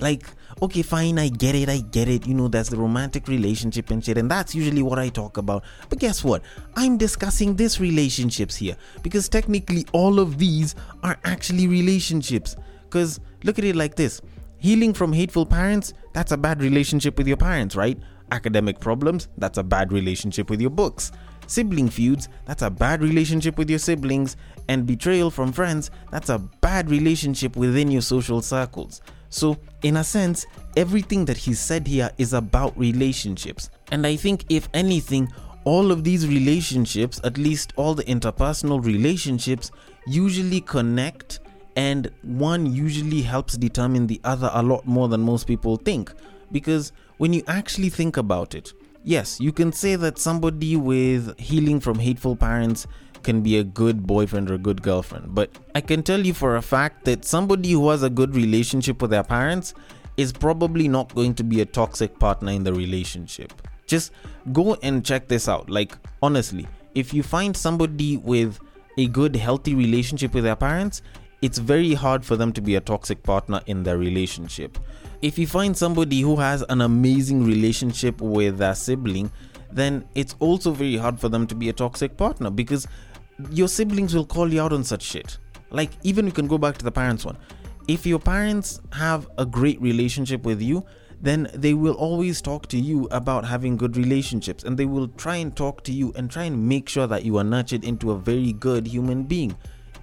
Like, 0.00 0.26
okay, 0.62 0.82
fine, 0.82 1.18
I 1.18 1.28
get 1.28 1.54
it, 1.54 1.68
I 1.68 1.78
get 1.78 2.08
it. 2.08 2.26
You 2.26 2.34
know, 2.34 2.48
that's 2.48 2.68
the 2.68 2.76
romantic 2.76 3.28
relationship 3.28 3.90
and 3.90 4.04
shit, 4.04 4.18
and 4.18 4.30
that's 4.30 4.54
usually 4.54 4.82
what 4.82 4.98
I 4.98 5.08
talk 5.08 5.36
about. 5.36 5.64
But 5.88 5.98
guess 5.98 6.22
what? 6.22 6.42
I'm 6.76 6.96
discussing 6.96 7.56
this 7.56 7.80
relationships 7.80 8.56
here 8.56 8.76
because 9.02 9.28
technically 9.28 9.86
all 9.92 10.20
of 10.20 10.38
these 10.38 10.74
are 11.02 11.18
actually 11.24 11.66
relationships. 11.66 12.56
Because 12.84 13.20
look 13.44 13.58
at 13.58 13.64
it 13.64 13.76
like 13.76 13.94
this 13.94 14.20
healing 14.58 14.92
from 14.92 15.12
hateful 15.12 15.46
parents, 15.46 15.94
that's 16.12 16.32
a 16.32 16.36
bad 16.36 16.62
relationship 16.62 17.16
with 17.16 17.26
your 17.26 17.36
parents, 17.36 17.74
right? 17.74 17.98
Academic 18.30 18.78
problems, 18.78 19.28
that's 19.38 19.58
a 19.58 19.62
bad 19.62 19.92
relationship 19.92 20.50
with 20.50 20.60
your 20.60 20.70
books. 20.70 21.12
Sibling 21.46 21.88
feuds, 21.88 22.28
that's 22.46 22.62
a 22.62 22.70
bad 22.70 23.02
relationship 23.02 23.58
with 23.58 23.68
your 23.68 23.78
siblings. 23.78 24.36
And 24.68 24.86
betrayal 24.86 25.30
from 25.32 25.52
friends, 25.52 25.90
that's 26.12 26.28
a 26.28 26.38
bad 26.38 26.90
relationship 26.90 27.56
within 27.56 27.90
your 27.90 28.02
social 28.02 28.40
circles. 28.40 29.00
So, 29.30 29.56
in 29.82 29.96
a 29.96 30.04
sense, 30.04 30.44
everything 30.76 31.24
that 31.24 31.36
he 31.36 31.54
said 31.54 31.86
here 31.86 32.10
is 32.18 32.32
about 32.32 32.76
relationships. 32.78 33.70
And 33.90 34.06
I 34.06 34.16
think, 34.16 34.44
if 34.48 34.68
anything, 34.74 35.32
all 35.64 35.92
of 35.92 36.04
these 36.04 36.26
relationships, 36.26 37.20
at 37.24 37.38
least 37.38 37.72
all 37.76 37.94
the 37.94 38.04
interpersonal 38.04 38.84
relationships, 38.84 39.70
usually 40.06 40.60
connect 40.60 41.40
and 41.76 42.10
one 42.22 42.66
usually 42.66 43.22
helps 43.22 43.56
determine 43.56 44.06
the 44.06 44.20
other 44.24 44.50
a 44.52 44.62
lot 44.62 44.86
more 44.86 45.08
than 45.08 45.20
most 45.20 45.46
people 45.46 45.76
think. 45.76 46.12
Because 46.50 46.92
when 47.18 47.32
you 47.32 47.42
actually 47.46 47.90
think 47.90 48.16
about 48.16 48.54
it, 48.54 48.72
yes, 49.04 49.40
you 49.40 49.52
can 49.52 49.72
say 49.72 49.96
that 49.96 50.18
somebody 50.18 50.76
with 50.76 51.38
healing 51.38 51.78
from 51.78 51.98
hateful 51.98 52.34
parents 52.34 52.86
can 53.22 53.42
be 53.42 53.58
a 53.58 53.64
good 53.64 54.06
boyfriend 54.06 54.50
or 54.50 54.54
a 54.54 54.58
good 54.58 54.82
girlfriend. 54.82 55.34
But 55.34 55.50
I 55.74 55.80
can 55.80 56.02
tell 56.02 56.20
you 56.20 56.34
for 56.34 56.56
a 56.56 56.62
fact 56.62 57.04
that 57.04 57.24
somebody 57.24 57.72
who 57.72 57.88
has 57.90 58.02
a 58.02 58.10
good 58.10 58.34
relationship 58.34 59.02
with 59.02 59.10
their 59.10 59.24
parents 59.24 59.74
is 60.16 60.32
probably 60.32 60.88
not 60.88 61.14
going 61.14 61.34
to 61.34 61.44
be 61.44 61.60
a 61.60 61.64
toxic 61.64 62.18
partner 62.18 62.52
in 62.52 62.64
the 62.64 62.72
relationship. 62.72 63.52
Just 63.86 64.12
go 64.52 64.74
and 64.82 65.04
check 65.04 65.28
this 65.28 65.48
out. 65.48 65.70
Like, 65.70 65.96
honestly, 66.22 66.66
if 66.94 67.14
you 67.14 67.22
find 67.22 67.56
somebody 67.56 68.16
with 68.16 68.58
a 68.98 69.06
good, 69.06 69.34
healthy 69.36 69.74
relationship 69.74 70.34
with 70.34 70.44
their 70.44 70.56
parents, 70.56 71.02
it's 71.42 71.58
very 71.58 71.94
hard 71.94 72.24
for 72.24 72.36
them 72.36 72.52
to 72.52 72.60
be 72.60 72.76
a 72.76 72.80
toxic 72.80 73.22
partner 73.22 73.60
in 73.66 73.82
their 73.82 73.96
relationship. 73.96 74.78
If 75.22 75.38
you 75.38 75.46
find 75.46 75.76
somebody 75.76 76.20
who 76.20 76.36
has 76.36 76.62
an 76.68 76.80
amazing 76.80 77.44
relationship 77.44 78.20
with 78.20 78.58
their 78.58 78.74
sibling, 78.74 79.30
then 79.72 80.04
it's 80.14 80.34
also 80.38 80.72
very 80.72 80.96
hard 80.96 81.18
for 81.20 81.28
them 81.28 81.46
to 81.46 81.54
be 81.54 81.68
a 81.68 81.72
toxic 81.72 82.16
partner 82.16 82.50
because 82.50 82.86
your 83.50 83.68
siblings 83.68 84.14
will 84.14 84.26
call 84.26 84.52
you 84.52 84.60
out 84.60 84.72
on 84.72 84.84
such 84.84 85.02
shit. 85.02 85.38
Like, 85.70 85.90
even 86.02 86.26
you 86.26 86.32
can 86.32 86.46
go 86.46 86.58
back 86.58 86.78
to 86.78 86.84
the 86.84 86.90
parents 86.90 87.24
one. 87.24 87.36
If 87.88 88.06
your 88.06 88.18
parents 88.18 88.80
have 88.92 89.28
a 89.38 89.46
great 89.46 89.80
relationship 89.80 90.44
with 90.44 90.60
you, 90.60 90.84
then 91.20 91.50
they 91.54 91.74
will 91.74 91.94
always 91.94 92.40
talk 92.40 92.66
to 92.68 92.78
you 92.78 93.06
about 93.10 93.44
having 93.44 93.76
good 93.76 93.96
relationships 93.96 94.64
and 94.64 94.76
they 94.76 94.86
will 94.86 95.08
try 95.08 95.36
and 95.36 95.54
talk 95.54 95.84
to 95.84 95.92
you 95.92 96.12
and 96.16 96.30
try 96.30 96.44
and 96.44 96.68
make 96.68 96.88
sure 96.88 97.06
that 97.06 97.24
you 97.24 97.36
are 97.36 97.44
nurtured 97.44 97.84
into 97.84 98.12
a 98.12 98.18
very 98.18 98.52
good 98.52 98.86
human 98.86 99.24
being. 99.24 99.54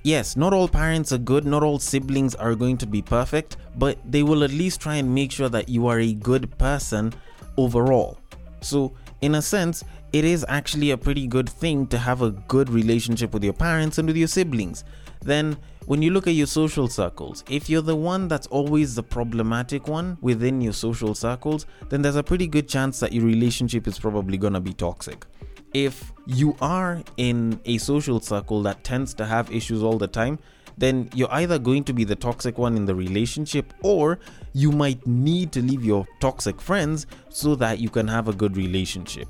Yes, 0.04 0.38
not 0.38 0.54
all 0.54 0.68
parents 0.68 1.12
are 1.12 1.18
good, 1.18 1.46
not 1.46 1.64
all 1.64 1.80
siblings 1.80 2.36
are 2.36 2.56
going 2.56 2.78
to 2.78 2.86
be 2.86 3.02
perfect, 3.02 3.58
but 3.78 3.98
they 4.10 4.24
will 4.24 4.44
at 4.44 4.52
least 4.52 4.80
try 4.80 4.96
and 4.96 5.14
make 5.14 5.32
sure 5.32 5.50
that 5.50 5.68
you 5.68 5.88
are 5.88 6.00
a 6.00 6.14
good 6.14 6.56
person 6.58 7.14
overall. 7.58 8.18
So, 8.62 8.94
in 9.22 9.36
a 9.36 9.42
sense, 9.42 9.84
it 10.14 10.24
is 10.24 10.46
actually 10.48 10.92
a 10.92 10.98
pretty 10.98 11.28
good 11.28 11.50
thing 11.50 11.88
to 11.88 11.98
have 11.98 12.22
a 12.22 12.32
good 12.32 12.70
relationship 12.70 13.34
with 13.34 13.44
your 13.44 13.54
parents 13.54 13.98
and 13.98 14.08
with 14.08 14.18
your 14.18 14.28
siblings. 14.28 14.84
Then, 15.22 15.58
when 15.86 16.02
you 16.02 16.12
look 16.12 16.28
at 16.28 16.34
your 16.34 16.48
social 16.48 16.88
circles, 16.88 17.44
if 17.50 17.70
you're 17.70 17.82
the 17.82 17.96
one 17.96 18.28
that's 18.28 18.48
always 18.48 18.96
the 18.96 19.04
problematic 19.04 19.88
one 19.88 20.18
within 20.22 20.62
your 20.62 20.74
social 20.74 21.16
circles, 21.16 21.66
then 21.90 22.02
there's 22.02 22.16
a 22.16 22.24
pretty 22.24 22.48
good 22.48 22.68
chance 22.68 23.00
that 23.00 23.14
your 23.14 23.26
relationship 23.26 23.88
is 23.88 23.98
probably 24.00 24.38
gonna 24.38 24.62
be 24.62 24.74
toxic. 24.74 25.26
If 25.74 26.12
you 26.26 26.56
are 26.62 27.04
in 27.18 27.60
a 27.66 27.78
social 27.78 28.20
circle 28.20 28.64
that 28.64 28.84
tends 28.84 29.14
to 29.16 29.26
have 29.26 29.52
issues 29.52 29.84
all 29.84 29.98
the 29.98 30.08
time, 30.08 30.40
then 30.78 31.10
you're 31.14 31.32
either 31.34 31.58
going 31.58 31.84
to 31.86 31.94
be 31.94 32.04
the 32.04 32.16
toxic 32.16 32.58
one 32.58 32.76
in 32.76 32.86
the 32.86 32.96
relationship 32.96 33.74
or 33.82 34.20
you 34.54 34.72
might 34.72 35.06
need 35.08 35.52
to 35.52 35.62
leave 35.62 35.84
your 35.84 36.08
toxic 36.20 36.62
friends 36.62 37.08
so 37.30 37.56
that 37.56 37.80
you 37.80 37.90
can 37.90 38.08
have 38.08 38.28
a 38.28 38.34
good 38.34 38.56
relationship. 38.56 39.28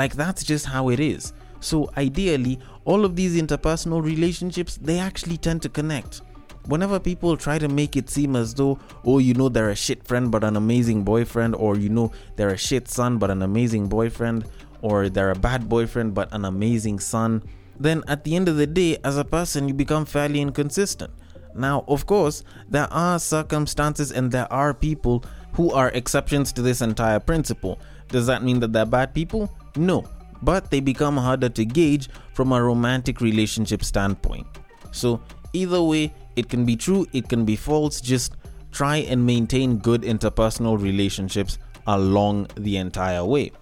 Like 0.00 0.14
that's 0.16 0.42
just 0.44 0.64
how 0.64 0.88
it 0.88 0.98
is. 0.98 1.34
So 1.60 1.90
ideally, 1.98 2.58
all 2.86 3.04
of 3.04 3.16
these 3.16 3.36
interpersonal 3.36 4.02
relationships, 4.02 4.78
they 4.80 4.98
actually 4.98 5.36
tend 5.36 5.60
to 5.60 5.68
connect. 5.68 6.22
Whenever 6.64 6.98
people 6.98 7.36
try 7.36 7.58
to 7.58 7.68
make 7.68 7.96
it 7.96 8.08
seem 8.08 8.34
as 8.34 8.54
though, 8.54 8.78
oh, 9.04 9.18
you 9.18 9.34
know, 9.34 9.50
they're 9.50 9.68
a 9.68 9.76
shit 9.76 10.08
friend 10.08 10.30
but 10.30 10.42
an 10.42 10.56
amazing 10.56 11.02
boyfriend, 11.04 11.54
or 11.54 11.76
you 11.76 11.90
know, 11.90 12.12
they're 12.36 12.56
a 12.56 12.56
shit 12.56 12.88
son 12.88 13.18
but 13.18 13.30
an 13.30 13.42
amazing 13.42 13.88
boyfriend, 13.88 14.46
or 14.80 15.10
they're 15.10 15.32
a 15.32 15.42
bad 15.48 15.68
boyfriend 15.68 16.14
but 16.14 16.32
an 16.32 16.46
amazing 16.46 16.98
son, 16.98 17.42
then 17.78 18.02
at 18.08 18.24
the 18.24 18.34
end 18.34 18.48
of 18.48 18.56
the 18.56 18.66
day, 18.66 18.96
as 19.04 19.18
a 19.18 19.24
person, 19.24 19.68
you 19.68 19.74
become 19.74 20.06
fairly 20.06 20.40
inconsistent. 20.40 21.12
Now, 21.54 21.84
of 21.88 22.06
course, 22.06 22.42
there 22.70 22.90
are 22.90 23.18
circumstances 23.18 24.12
and 24.12 24.32
there 24.32 24.50
are 24.50 24.72
people 24.72 25.24
who 25.52 25.70
are 25.72 25.90
exceptions 25.90 26.52
to 26.54 26.62
this 26.62 26.80
entire 26.80 27.20
principle. 27.20 27.78
Does 28.08 28.26
that 28.28 28.42
mean 28.42 28.60
that 28.60 28.72
they're 28.72 28.86
bad 28.86 29.12
people? 29.12 29.50
No, 29.76 30.04
but 30.42 30.70
they 30.70 30.80
become 30.80 31.16
harder 31.16 31.48
to 31.48 31.64
gauge 31.64 32.08
from 32.34 32.52
a 32.52 32.62
romantic 32.62 33.20
relationship 33.20 33.84
standpoint. 33.84 34.46
So, 34.92 35.20
either 35.52 35.82
way, 35.82 36.12
it 36.36 36.48
can 36.48 36.64
be 36.64 36.76
true, 36.76 37.06
it 37.12 37.28
can 37.28 37.44
be 37.44 37.56
false, 37.56 38.00
just 38.00 38.36
try 38.72 38.98
and 38.98 39.24
maintain 39.24 39.78
good 39.78 40.02
interpersonal 40.02 40.80
relationships 40.80 41.58
along 41.86 42.48
the 42.56 42.76
entire 42.76 43.24
way. 43.24 43.52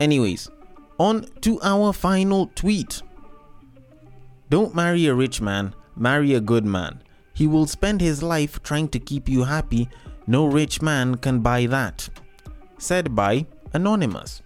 Anyways, 0.00 0.48
on 0.98 1.26
to 1.40 1.60
our 1.62 1.92
final 1.92 2.50
tweet. 2.54 3.02
Don't 4.50 4.74
marry 4.74 5.06
a 5.06 5.14
rich 5.14 5.40
man, 5.40 5.74
marry 5.96 6.34
a 6.34 6.40
good 6.40 6.64
man. 6.64 7.02
He 7.34 7.46
will 7.46 7.66
spend 7.66 8.00
his 8.00 8.22
life 8.22 8.62
trying 8.62 8.88
to 8.88 8.98
keep 9.00 9.28
you 9.28 9.44
happy. 9.44 9.88
No 10.26 10.46
rich 10.46 10.80
man 10.80 11.16
can 11.16 11.40
buy 11.40 11.66
that. 11.66 12.08
Said 12.78 13.14
by 13.14 13.46
Anonymous. 13.72 14.40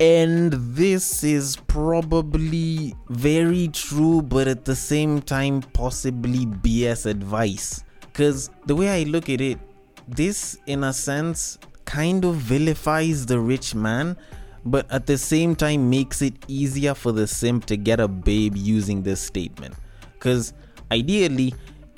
And 0.00 0.54
this 0.54 1.22
is 1.22 1.56
probably 1.56 2.94
very 3.10 3.68
true, 3.68 4.22
but 4.22 4.48
at 4.48 4.64
the 4.64 4.74
same 4.74 5.20
time, 5.20 5.60
possibly 5.60 6.46
BS 6.46 7.04
advice. 7.04 7.84
Because 8.00 8.48
the 8.64 8.74
way 8.74 8.88
I 8.88 9.02
look 9.02 9.28
at 9.28 9.42
it, 9.42 9.58
this, 10.08 10.56
in 10.66 10.84
a 10.84 10.94
sense, 10.94 11.58
kind 11.84 12.24
of 12.24 12.36
vilifies 12.36 13.26
the 13.26 13.38
rich 13.38 13.74
man, 13.74 14.16
but 14.64 14.90
at 14.90 15.04
the 15.04 15.18
same 15.18 15.54
time 15.54 15.90
makes 15.90 16.22
it 16.22 16.34
easier 16.48 16.94
for 16.94 17.12
the 17.12 17.26
simp 17.26 17.66
to 17.66 17.76
get 17.76 18.00
a 18.00 18.08
babe 18.08 18.56
using 18.56 19.02
this 19.02 19.20
statement. 19.20 19.74
Because 20.14 20.54
ideally, 20.90 21.52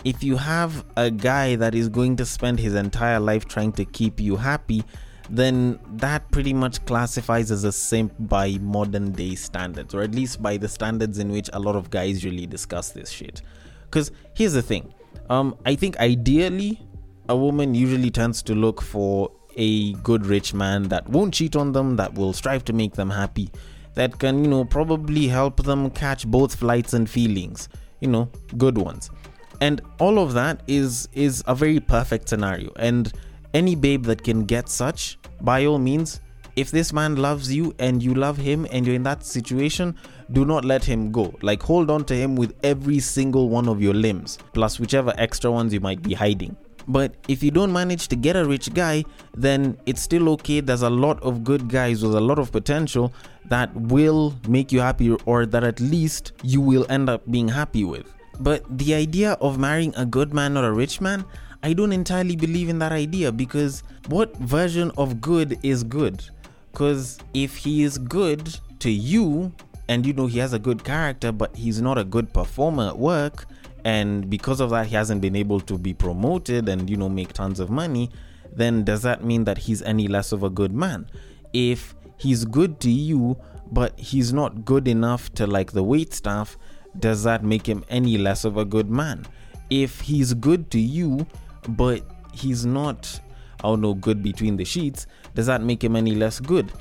if 0.05 0.25
you 0.25 0.37
have 0.37 0.85
a 0.97 1.09
guy 1.09 1.55
that 1.55 1.73
is 1.73 1.89
going 1.89 2.17
to 2.17 2.27
spend 2.27 2.59
his 2.59 2.75
entire 2.75 3.21
life 3.21 3.47
trying 3.47 3.71
to 3.73 3.85
keep 3.85 4.19
you 4.19 4.35
happy, 4.35 4.83
then 5.31 5.79
that 5.97 6.31
pretty 6.31 6.53
much 6.53 6.85
classifies 6.85 7.51
as 7.51 7.65
a 7.65 7.73
simp 7.73 8.13
by 8.19 8.59
modern 8.61 9.13
day 9.13 9.35
standards, 9.35 9.95
or 9.95 10.03
at 10.03 10.15
least 10.15 10.43
by 10.43 10.57
the 10.57 10.69
standards 10.69 11.19
in 11.19 11.31
which 11.31 11.49
a 11.53 11.59
lot 11.59 11.77
of 11.77 11.91
guys 11.91 12.25
really 12.25 12.47
discuss 12.47 12.91
this 12.91 13.11
shit. 13.11 13.43
Because 13.85 14.11
here's 14.35 14.53
the 14.53 14.63
thing 14.63 14.93
um, 15.31 15.57
I 15.65 15.75
think 15.75 15.99
ideally, 15.99 16.81
a 17.29 17.37
woman 17.37 17.75
usually 17.75 18.11
tends 18.11 18.43
to 18.43 18.55
look 18.55 18.83
for 18.83 19.31
a 19.57 19.93
good 19.95 20.27
rich 20.27 20.55
man 20.55 20.85
that 20.85 21.09
won't 21.09 21.35
cheat 21.35 21.57
on 21.57 21.73
them, 21.73 21.97
that 21.97 22.15
will 22.15 22.33
strive 22.33 22.65
to 22.67 22.73
make 22.73 22.95
them 22.95 23.11
happy, 23.11 23.51
that 23.95 24.19
can, 24.19 24.45
you 24.45 24.51
know, 24.51 24.65
probably 24.65 25.29
help 25.29 25.63
them 25.63 25.91
catch 25.91 26.27
both 26.27 26.55
flights 26.55 26.95
and 26.95 27.09
feelings, 27.09 27.69
you 28.01 28.09
know, 28.09 28.31
good 28.57 28.79
ones. 28.79 29.11
And 29.61 29.81
all 30.01 30.19
of 30.19 30.33
that 30.33 30.63
is 30.67 31.09
is 31.13 31.45
a 31.47 31.55
very 31.55 31.79
perfect 31.79 32.29
scenario. 32.29 32.73
And 32.77 33.13
any 33.55 33.75
babe 33.75 34.05
that 34.05 34.23
can 34.23 34.45
get 34.45 34.69
such, 34.69 35.19
by 35.41 35.67
all 35.67 35.79
means, 35.79 36.21
if 36.57 36.71
this 36.71 36.93
man 36.93 37.17
loves 37.17 37.53
you 37.53 37.75
and 37.79 38.03
you 38.03 38.15
love 38.15 38.37
him 38.37 38.67
and 38.71 38.87
you're 38.87 38.95
in 38.97 39.03
that 39.05 39.25
situation, 39.25 39.97
do 40.33 40.45
not 40.45 40.65
let 40.65 40.85
him 40.85 41.11
go. 41.11 41.35
Like 41.41 41.63
hold 41.63 41.91
on 41.91 42.05
to 42.07 42.15
him 42.15 42.37
with 42.37 42.55
every 42.63 42.99
single 42.99 43.49
one 43.49 43.69
of 43.69 43.81
your 43.81 43.95
limbs, 43.95 44.39
plus 44.53 44.79
whichever 44.79 45.15
extra 45.17 45.51
ones 45.51 45.73
you 45.73 45.81
might 45.81 46.03
be 46.03 46.15
hiding. 46.15 46.57
But 46.89 47.15
if 47.29 47.43
you 47.43 47.51
don't 47.51 47.73
manage 47.73 48.09
to 48.09 48.17
get 48.17 48.37
a 48.37 48.45
rich 48.45 48.75
guy, 48.75 49.05
then 49.35 49.79
it's 49.87 50.03
still 50.03 50.29
okay. 50.31 50.61
There's 50.61 50.83
a 50.83 50.91
lot 50.91 51.23
of 51.23 51.45
good 51.45 51.69
guys 51.69 52.03
with 52.03 52.15
a 52.15 52.21
lot 52.21 52.39
of 52.39 52.51
potential 52.51 53.13
that 53.47 53.75
will 53.75 54.35
make 54.49 54.73
you 54.73 54.81
happy 54.81 55.11
or 55.25 55.47
that 55.47 55.65
at 55.65 55.81
least 55.81 56.33
you 56.43 56.61
will 56.61 56.87
end 56.89 57.09
up 57.09 57.23
being 57.31 57.49
happy 57.49 57.85
with. 57.85 58.13
But 58.41 58.65
the 58.79 58.95
idea 58.95 59.33
of 59.41 59.59
marrying 59.59 59.95
a 59.97 60.05
good 60.05 60.35
man 60.35 60.57
or 60.57 60.65
a 60.65 60.73
rich 60.73 61.01
man, 61.01 61.25
I 61.63 61.73
don't 61.73 61.93
entirely 61.93 62.37
believe 62.37 62.69
in 62.69 62.79
that 62.81 62.93
idea 62.93 63.31
because 63.31 63.83
what 64.09 64.37
version 64.37 64.91
of 64.97 65.21
good 65.21 65.59
is 65.63 65.85
good? 65.85 66.25
Because 66.73 67.19
if 67.35 67.57
he 67.57 67.83
is 67.83 67.99
good 67.99 68.59
to 68.81 68.91
you 68.91 69.53
and 69.89 70.05
you 70.05 70.13
know 70.13 70.27
he 70.27 70.39
has 70.39 70.53
a 70.53 70.59
good 70.59 70.85
character, 70.85 71.33
but 71.33 71.55
he's 71.57 71.81
not 71.81 71.99
a 71.99 72.05
good 72.05 72.33
performer 72.33 72.89
at 72.89 72.99
work, 72.99 73.47
and 73.85 74.29
because 74.31 74.61
of 74.61 74.71
that 74.71 74.87
he 74.87 74.95
hasn't 74.95 75.21
been 75.21 75.37
able 75.37 75.61
to 75.61 75.79
be 75.79 75.93
promoted 75.93 76.69
and 76.69 76.89
you 76.89 76.97
know 76.97 77.09
make 77.09 77.33
tons 77.33 77.61
of 77.61 77.71
money 77.71 78.11
then 78.55 78.85
does 78.85 79.03
that 79.03 79.25
mean 79.25 79.45
that 79.45 79.59
he's 79.59 79.83
any 79.83 80.07
less 80.09 80.33
of 80.33 80.43
a 80.43 80.51
good 80.51 80.73
man 80.73 81.09
if 81.53 81.95
he's 82.17 82.45
good 82.45 82.81
to 82.81 82.91
you 82.91 83.37
but 83.71 83.99
he's 83.99 84.33
not 84.33 84.65
good 84.65 84.87
enough 84.87 85.33
to 85.35 85.47
like 85.47 85.73
the 85.73 85.83
wait 85.83 86.13
staff 86.13 86.57
does 86.99 87.23
that 87.25 87.43
make 87.43 87.67
him 87.67 87.85
any 87.89 88.19
less 88.19 88.45
of 88.45 88.57
a 88.57 88.65
good 88.65 88.91
man 88.91 89.27
if 89.71 90.03
he's 90.03 90.35
good 90.35 90.71
to 90.71 90.79
you 90.79 91.27
but 91.69 92.03
he's 92.33 92.65
not 92.67 93.21
I 93.61 93.69
don't 93.69 93.81
know 93.81 93.95
good 93.95 94.23
between 94.23 94.57
the 94.57 94.65
sheets 94.65 95.07
does 95.35 95.47
that 95.47 95.63
make 95.63 95.83
him 95.83 95.97
any 95.97 96.15
less 96.15 96.41
good? 96.41 96.73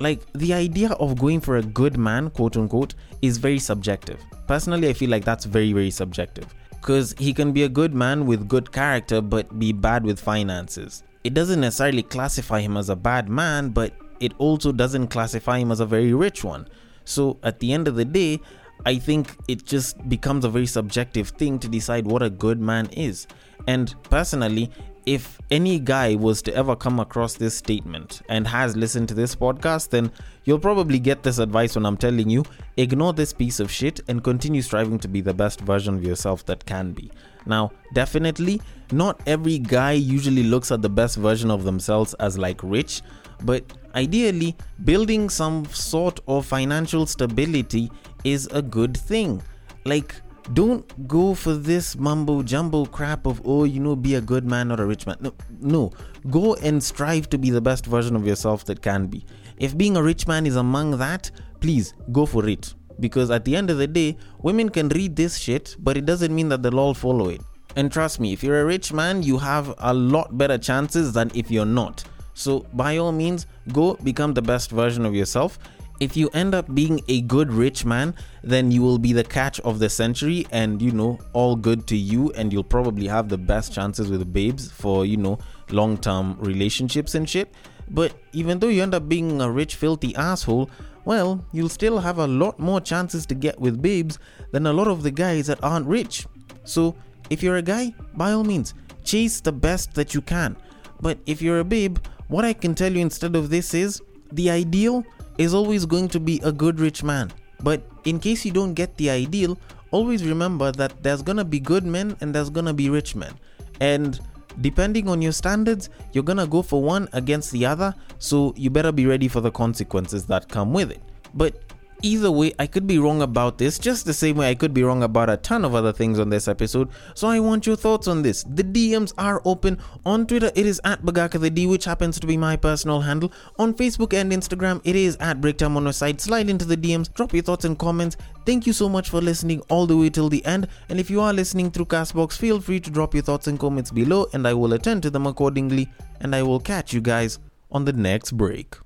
Like 0.00 0.20
the 0.32 0.54
idea 0.54 0.92
of 0.92 1.18
going 1.18 1.40
for 1.40 1.58
a 1.58 1.62
good 1.62 1.98
man 1.98 2.30
quote 2.30 2.56
unquote 2.56 2.94
is 3.22 3.36
very 3.38 3.58
subjective. 3.58 4.20
Personally 4.46 4.88
i 4.88 4.92
feel 4.92 5.10
like 5.10 5.24
that's 5.24 5.44
very 5.44 5.72
very 5.72 5.90
subjective. 5.90 6.46
Because 6.70 7.14
he 7.18 7.34
can 7.34 7.52
be 7.52 7.64
a 7.64 7.68
good 7.68 7.94
man 7.94 8.26
with 8.26 8.48
good 8.48 8.72
character 8.72 9.20
but 9.20 9.58
be 9.58 9.72
bad 9.72 10.04
with 10.04 10.18
finances. 10.18 11.02
It 11.22 11.34
doesn't 11.34 11.60
necessarily 11.60 12.02
classify 12.02 12.60
him 12.60 12.78
as 12.78 12.88
a 12.88 12.96
bad 12.96 13.28
man 13.28 13.68
but 13.68 13.92
it 14.20 14.32
also 14.38 14.72
doesn't 14.72 15.08
classify 15.08 15.58
him 15.58 15.70
as 15.70 15.80
a 15.80 15.86
very 15.86 16.14
rich 16.14 16.42
one. 16.42 16.66
So 17.04 17.38
at 17.42 17.58
the 17.58 17.72
end 17.72 17.88
of 17.88 17.96
the 17.96 18.04
day 18.04 18.40
i 18.86 18.96
think 18.96 19.36
it 19.46 19.66
just 19.66 20.08
becomes 20.08 20.42
a 20.42 20.48
very 20.48 20.66
subjective 20.66 21.28
thing 21.30 21.58
to 21.58 21.68
decide 21.68 22.06
what 22.06 22.22
a 22.22 22.30
good 22.30 22.58
man 22.58 22.86
is 22.92 23.26
and 23.66 23.94
personally 24.04 24.70
if 25.06 25.40
any 25.50 25.78
guy 25.78 26.14
was 26.14 26.42
to 26.42 26.54
ever 26.54 26.76
come 26.76 27.00
across 27.00 27.34
this 27.34 27.56
statement 27.56 28.22
and 28.28 28.46
has 28.46 28.76
listened 28.76 29.08
to 29.08 29.14
this 29.14 29.34
podcast, 29.34 29.90
then 29.90 30.12
you'll 30.44 30.58
probably 30.58 30.98
get 30.98 31.22
this 31.22 31.38
advice 31.38 31.74
when 31.74 31.86
I'm 31.86 31.96
telling 31.96 32.28
you 32.28 32.44
ignore 32.76 33.12
this 33.12 33.32
piece 33.32 33.60
of 33.60 33.70
shit 33.70 34.00
and 34.08 34.22
continue 34.22 34.62
striving 34.62 34.98
to 35.00 35.08
be 35.08 35.20
the 35.20 35.34
best 35.34 35.60
version 35.62 35.94
of 35.94 36.04
yourself 36.04 36.44
that 36.46 36.64
can 36.66 36.92
be. 36.92 37.10
Now, 37.46 37.72
definitely, 37.94 38.60
not 38.92 39.20
every 39.26 39.58
guy 39.58 39.92
usually 39.92 40.42
looks 40.42 40.70
at 40.70 40.82
the 40.82 40.90
best 40.90 41.16
version 41.16 41.50
of 41.50 41.64
themselves 41.64 42.14
as 42.14 42.36
like 42.36 42.60
rich, 42.62 43.02
but 43.42 43.64
ideally, 43.94 44.54
building 44.84 45.30
some 45.30 45.64
sort 45.66 46.20
of 46.28 46.44
financial 46.44 47.06
stability 47.06 47.90
is 48.22 48.46
a 48.48 48.60
good 48.60 48.96
thing. 48.96 49.42
Like, 49.86 50.14
don't 50.52 51.06
go 51.06 51.34
for 51.34 51.54
this 51.54 51.96
mumbo 51.96 52.42
jumbo 52.42 52.84
crap 52.84 53.26
of 53.26 53.40
oh 53.44 53.64
you 53.64 53.78
know 53.78 53.94
be 53.94 54.14
a 54.16 54.20
good 54.20 54.44
man 54.44 54.68
not 54.68 54.80
a 54.80 54.86
rich 54.86 55.06
man. 55.06 55.16
No 55.20 55.32
no. 55.60 55.92
Go 56.30 56.54
and 56.56 56.82
strive 56.82 57.28
to 57.30 57.38
be 57.38 57.50
the 57.50 57.60
best 57.60 57.86
version 57.86 58.16
of 58.16 58.26
yourself 58.26 58.64
that 58.64 58.82
can 58.82 59.06
be. 59.06 59.24
If 59.58 59.76
being 59.76 59.96
a 59.96 60.02
rich 60.02 60.26
man 60.26 60.46
is 60.46 60.56
among 60.56 60.98
that 60.98 61.30
please 61.60 61.94
go 62.12 62.26
for 62.26 62.48
it. 62.48 62.74
Because 62.98 63.30
at 63.30 63.44
the 63.44 63.56
end 63.56 63.70
of 63.70 63.78
the 63.78 63.86
day 63.86 64.16
women 64.42 64.68
can 64.68 64.88
read 64.88 65.16
this 65.16 65.36
shit 65.36 65.76
but 65.78 65.96
it 65.96 66.04
doesn't 66.04 66.34
mean 66.34 66.48
that 66.48 66.62
they'll 66.62 66.80
all 66.80 66.94
follow 66.94 67.28
it. 67.28 67.42
And 67.76 67.92
trust 67.92 68.18
me 68.18 68.32
if 68.32 68.42
you're 68.42 68.60
a 68.60 68.64
rich 68.64 68.92
man 68.92 69.22
you 69.22 69.38
have 69.38 69.74
a 69.78 69.94
lot 69.94 70.36
better 70.36 70.58
chances 70.58 71.12
than 71.12 71.30
if 71.34 71.50
you're 71.50 71.66
not. 71.66 72.02
So 72.34 72.66
by 72.72 72.96
all 72.96 73.12
means 73.12 73.46
go 73.72 73.94
become 73.94 74.34
the 74.34 74.42
best 74.42 74.70
version 74.70 75.06
of 75.06 75.14
yourself 75.14 75.58
if 76.00 76.16
you 76.16 76.30
end 76.32 76.54
up 76.54 76.74
being 76.74 77.02
a 77.08 77.20
good 77.20 77.52
rich 77.52 77.84
man, 77.84 78.14
then 78.42 78.70
you 78.70 78.80
will 78.80 78.98
be 78.98 79.12
the 79.12 79.22
catch 79.22 79.60
of 79.60 79.78
the 79.78 79.90
century 79.90 80.46
and 80.50 80.80
you 80.80 80.90
know, 80.90 81.18
all 81.34 81.54
good 81.54 81.86
to 81.88 81.96
you, 81.96 82.32
and 82.32 82.52
you'll 82.52 82.64
probably 82.64 83.06
have 83.06 83.28
the 83.28 83.38
best 83.38 83.72
chances 83.72 84.10
with 84.10 84.32
babes 84.32 84.70
for 84.70 85.04
you 85.04 85.18
know, 85.18 85.38
long 85.70 85.98
term 85.98 86.36
relationships 86.40 87.14
and 87.14 87.28
shit. 87.28 87.54
But 87.90 88.14
even 88.32 88.58
though 88.58 88.68
you 88.68 88.82
end 88.82 88.94
up 88.94 89.08
being 89.08 89.40
a 89.40 89.50
rich, 89.50 89.76
filthy 89.76 90.14
asshole, 90.16 90.70
well, 91.04 91.44
you'll 91.52 91.68
still 91.68 91.98
have 91.98 92.18
a 92.18 92.26
lot 92.26 92.58
more 92.58 92.80
chances 92.80 93.26
to 93.26 93.34
get 93.34 93.60
with 93.60 93.82
babes 93.82 94.18
than 94.52 94.66
a 94.66 94.72
lot 94.72 94.88
of 94.88 95.02
the 95.02 95.10
guys 95.10 95.48
that 95.48 95.62
aren't 95.62 95.86
rich. 95.86 96.26
So, 96.64 96.94
if 97.30 97.42
you're 97.42 97.56
a 97.56 97.62
guy, 97.62 97.94
by 98.14 98.32
all 98.32 98.44
means, 98.44 98.74
chase 99.04 99.40
the 99.40 99.52
best 99.52 99.94
that 99.94 100.14
you 100.14 100.20
can. 100.20 100.56
But 101.00 101.18
if 101.26 101.42
you're 101.42 101.60
a 101.60 101.64
babe, 101.64 101.98
what 102.28 102.44
I 102.44 102.52
can 102.52 102.74
tell 102.74 102.92
you 102.92 103.00
instead 103.00 103.34
of 103.34 103.50
this 103.50 103.74
is 103.74 104.02
the 104.32 104.50
ideal 104.50 105.04
is 105.40 105.54
always 105.54 105.86
going 105.86 106.08
to 106.08 106.20
be 106.20 106.38
a 106.44 106.52
good 106.52 106.78
rich 106.78 107.02
man. 107.02 107.32
But 107.62 107.82
in 108.04 108.20
case 108.20 108.44
you 108.44 108.52
don't 108.52 108.74
get 108.74 108.96
the 108.98 109.08
ideal, 109.08 109.58
always 109.90 110.24
remember 110.24 110.70
that 110.72 111.02
there's 111.02 111.22
gonna 111.22 111.44
be 111.44 111.58
good 111.58 111.84
men 111.84 112.16
and 112.20 112.34
there's 112.34 112.50
gonna 112.50 112.74
be 112.74 112.90
rich 112.90 113.16
men. 113.16 113.32
And 113.80 114.20
depending 114.60 115.08
on 115.08 115.22
your 115.22 115.32
standards, 115.32 115.88
you're 116.12 116.24
gonna 116.24 116.46
go 116.46 116.60
for 116.60 116.82
one 116.82 117.08
against 117.14 117.52
the 117.52 117.64
other, 117.64 117.94
so 118.18 118.52
you 118.56 118.68
better 118.68 118.92
be 118.92 119.06
ready 119.06 119.28
for 119.28 119.40
the 119.40 119.50
consequences 119.50 120.26
that 120.26 120.48
come 120.48 120.74
with 120.74 120.90
it. 120.90 121.00
But 121.34 121.54
Either 122.02 122.30
way, 122.30 122.52
I 122.58 122.66
could 122.66 122.86
be 122.86 122.98
wrong 122.98 123.20
about 123.20 123.58
this, 123.58 123.78
just 123.78 124.06
the 124.06 124.14
same 124.14 124.36
way 124.36 124.50
I 124.50 124.54
could 124.54 124.72
be 124.72 124.82
wrong 124.82 125.02
about 125.02 125.28
a 125.28 125.36
ton 125.36 125.64
of 125.64 125.74
other 125.74 125.92
things 125.92 126.18
on 126.18 126.30
this 126.30 126.48
episode. 126.48 126.88
So 127.14 127.28
I 127.28 127.40
want 127.40 127.66
your 127.66 127.76
thoughts 127.76 128.08
on 128.08 128.22
this. 128.22 128.42
The 128.44 128.64
DMs 128.64 129.12
are 129.18 129.42
open. 129.44 129.78
On 130.06 130.26
Twitter, 130.26 130.50
it 130.54 130.66
is 130.66 130.80
at 130.84 131.02
Bagaka 131.02 131.40
the 131.40 131.50
D, 131.50 131.66
which 131.66 131.84
happens 131.84 132.18
to 132.20 132.26
be 132.26 132.36
my 132.36 132.56
personal 132.56 133.00
handle. 133.02 133.32
On 133.58 133.74
Facebook 133.74 134.14
and 134.14 134.32
Instagram, 134.32 134.80
it 134.84 134.96
is 134.96 135.16
at 135.20 135.40
Breaktime 135.40 135.76
on 135.76 135.92
site. 135.92 136.20
Slide 136.20 136.48
into 136.48 136.64
the 136.64 136.76
DMs, 136.76 137.12
drop 137.12 137.34
your 137.34 137.42
thoughts 137.42 137.64
and 137.64 137.78
comments. 137.78 138.16
Thank 138.46 138.66
you 138.66 138.72
so 138.72 138.88
much 138.88 139.10
for 139.10 139.20
listening 139.20 139.60
all 139.68 139.86
the 139.86 139.96
way 139.96 140.10
till 140.10 140.28
the 140.28 140.44
end. 140.46 140.68
And 140.88 140.98
if 140.98 141.10
you 141.10 141.20
are 141.20 141.32
listening 141.32 141.70
through 141.70 141.86
Castbox, 141.86 142.36
feel 142.36 142.60
free 142.60 142.80
to 142.80 142.90
drop 142.90 143.14
your 143.14 143.22
thoughts 143.22 143.46
and 143.46 143.58
comments 143.58 143.90
below, 143.90 144.26
and 144.32 144.46
I 144.46 144.54
will 144.54 144.72
attend 144.72 145.02
to 145.02 145.10
them 145.10 145.26
accordingly. 145.26 145.88
And 146.20 146.34
I 146.34 146.42
will 146.42 146.60
catch 146.60 146.92
you 146.92 147.00
guys 147.00 147.38
on 147.70 147.84
the 147.84 147.92
next 147.92 148.32
break. 148.32 148.76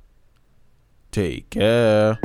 Take 1.11 1.51
care. 1.51 2.19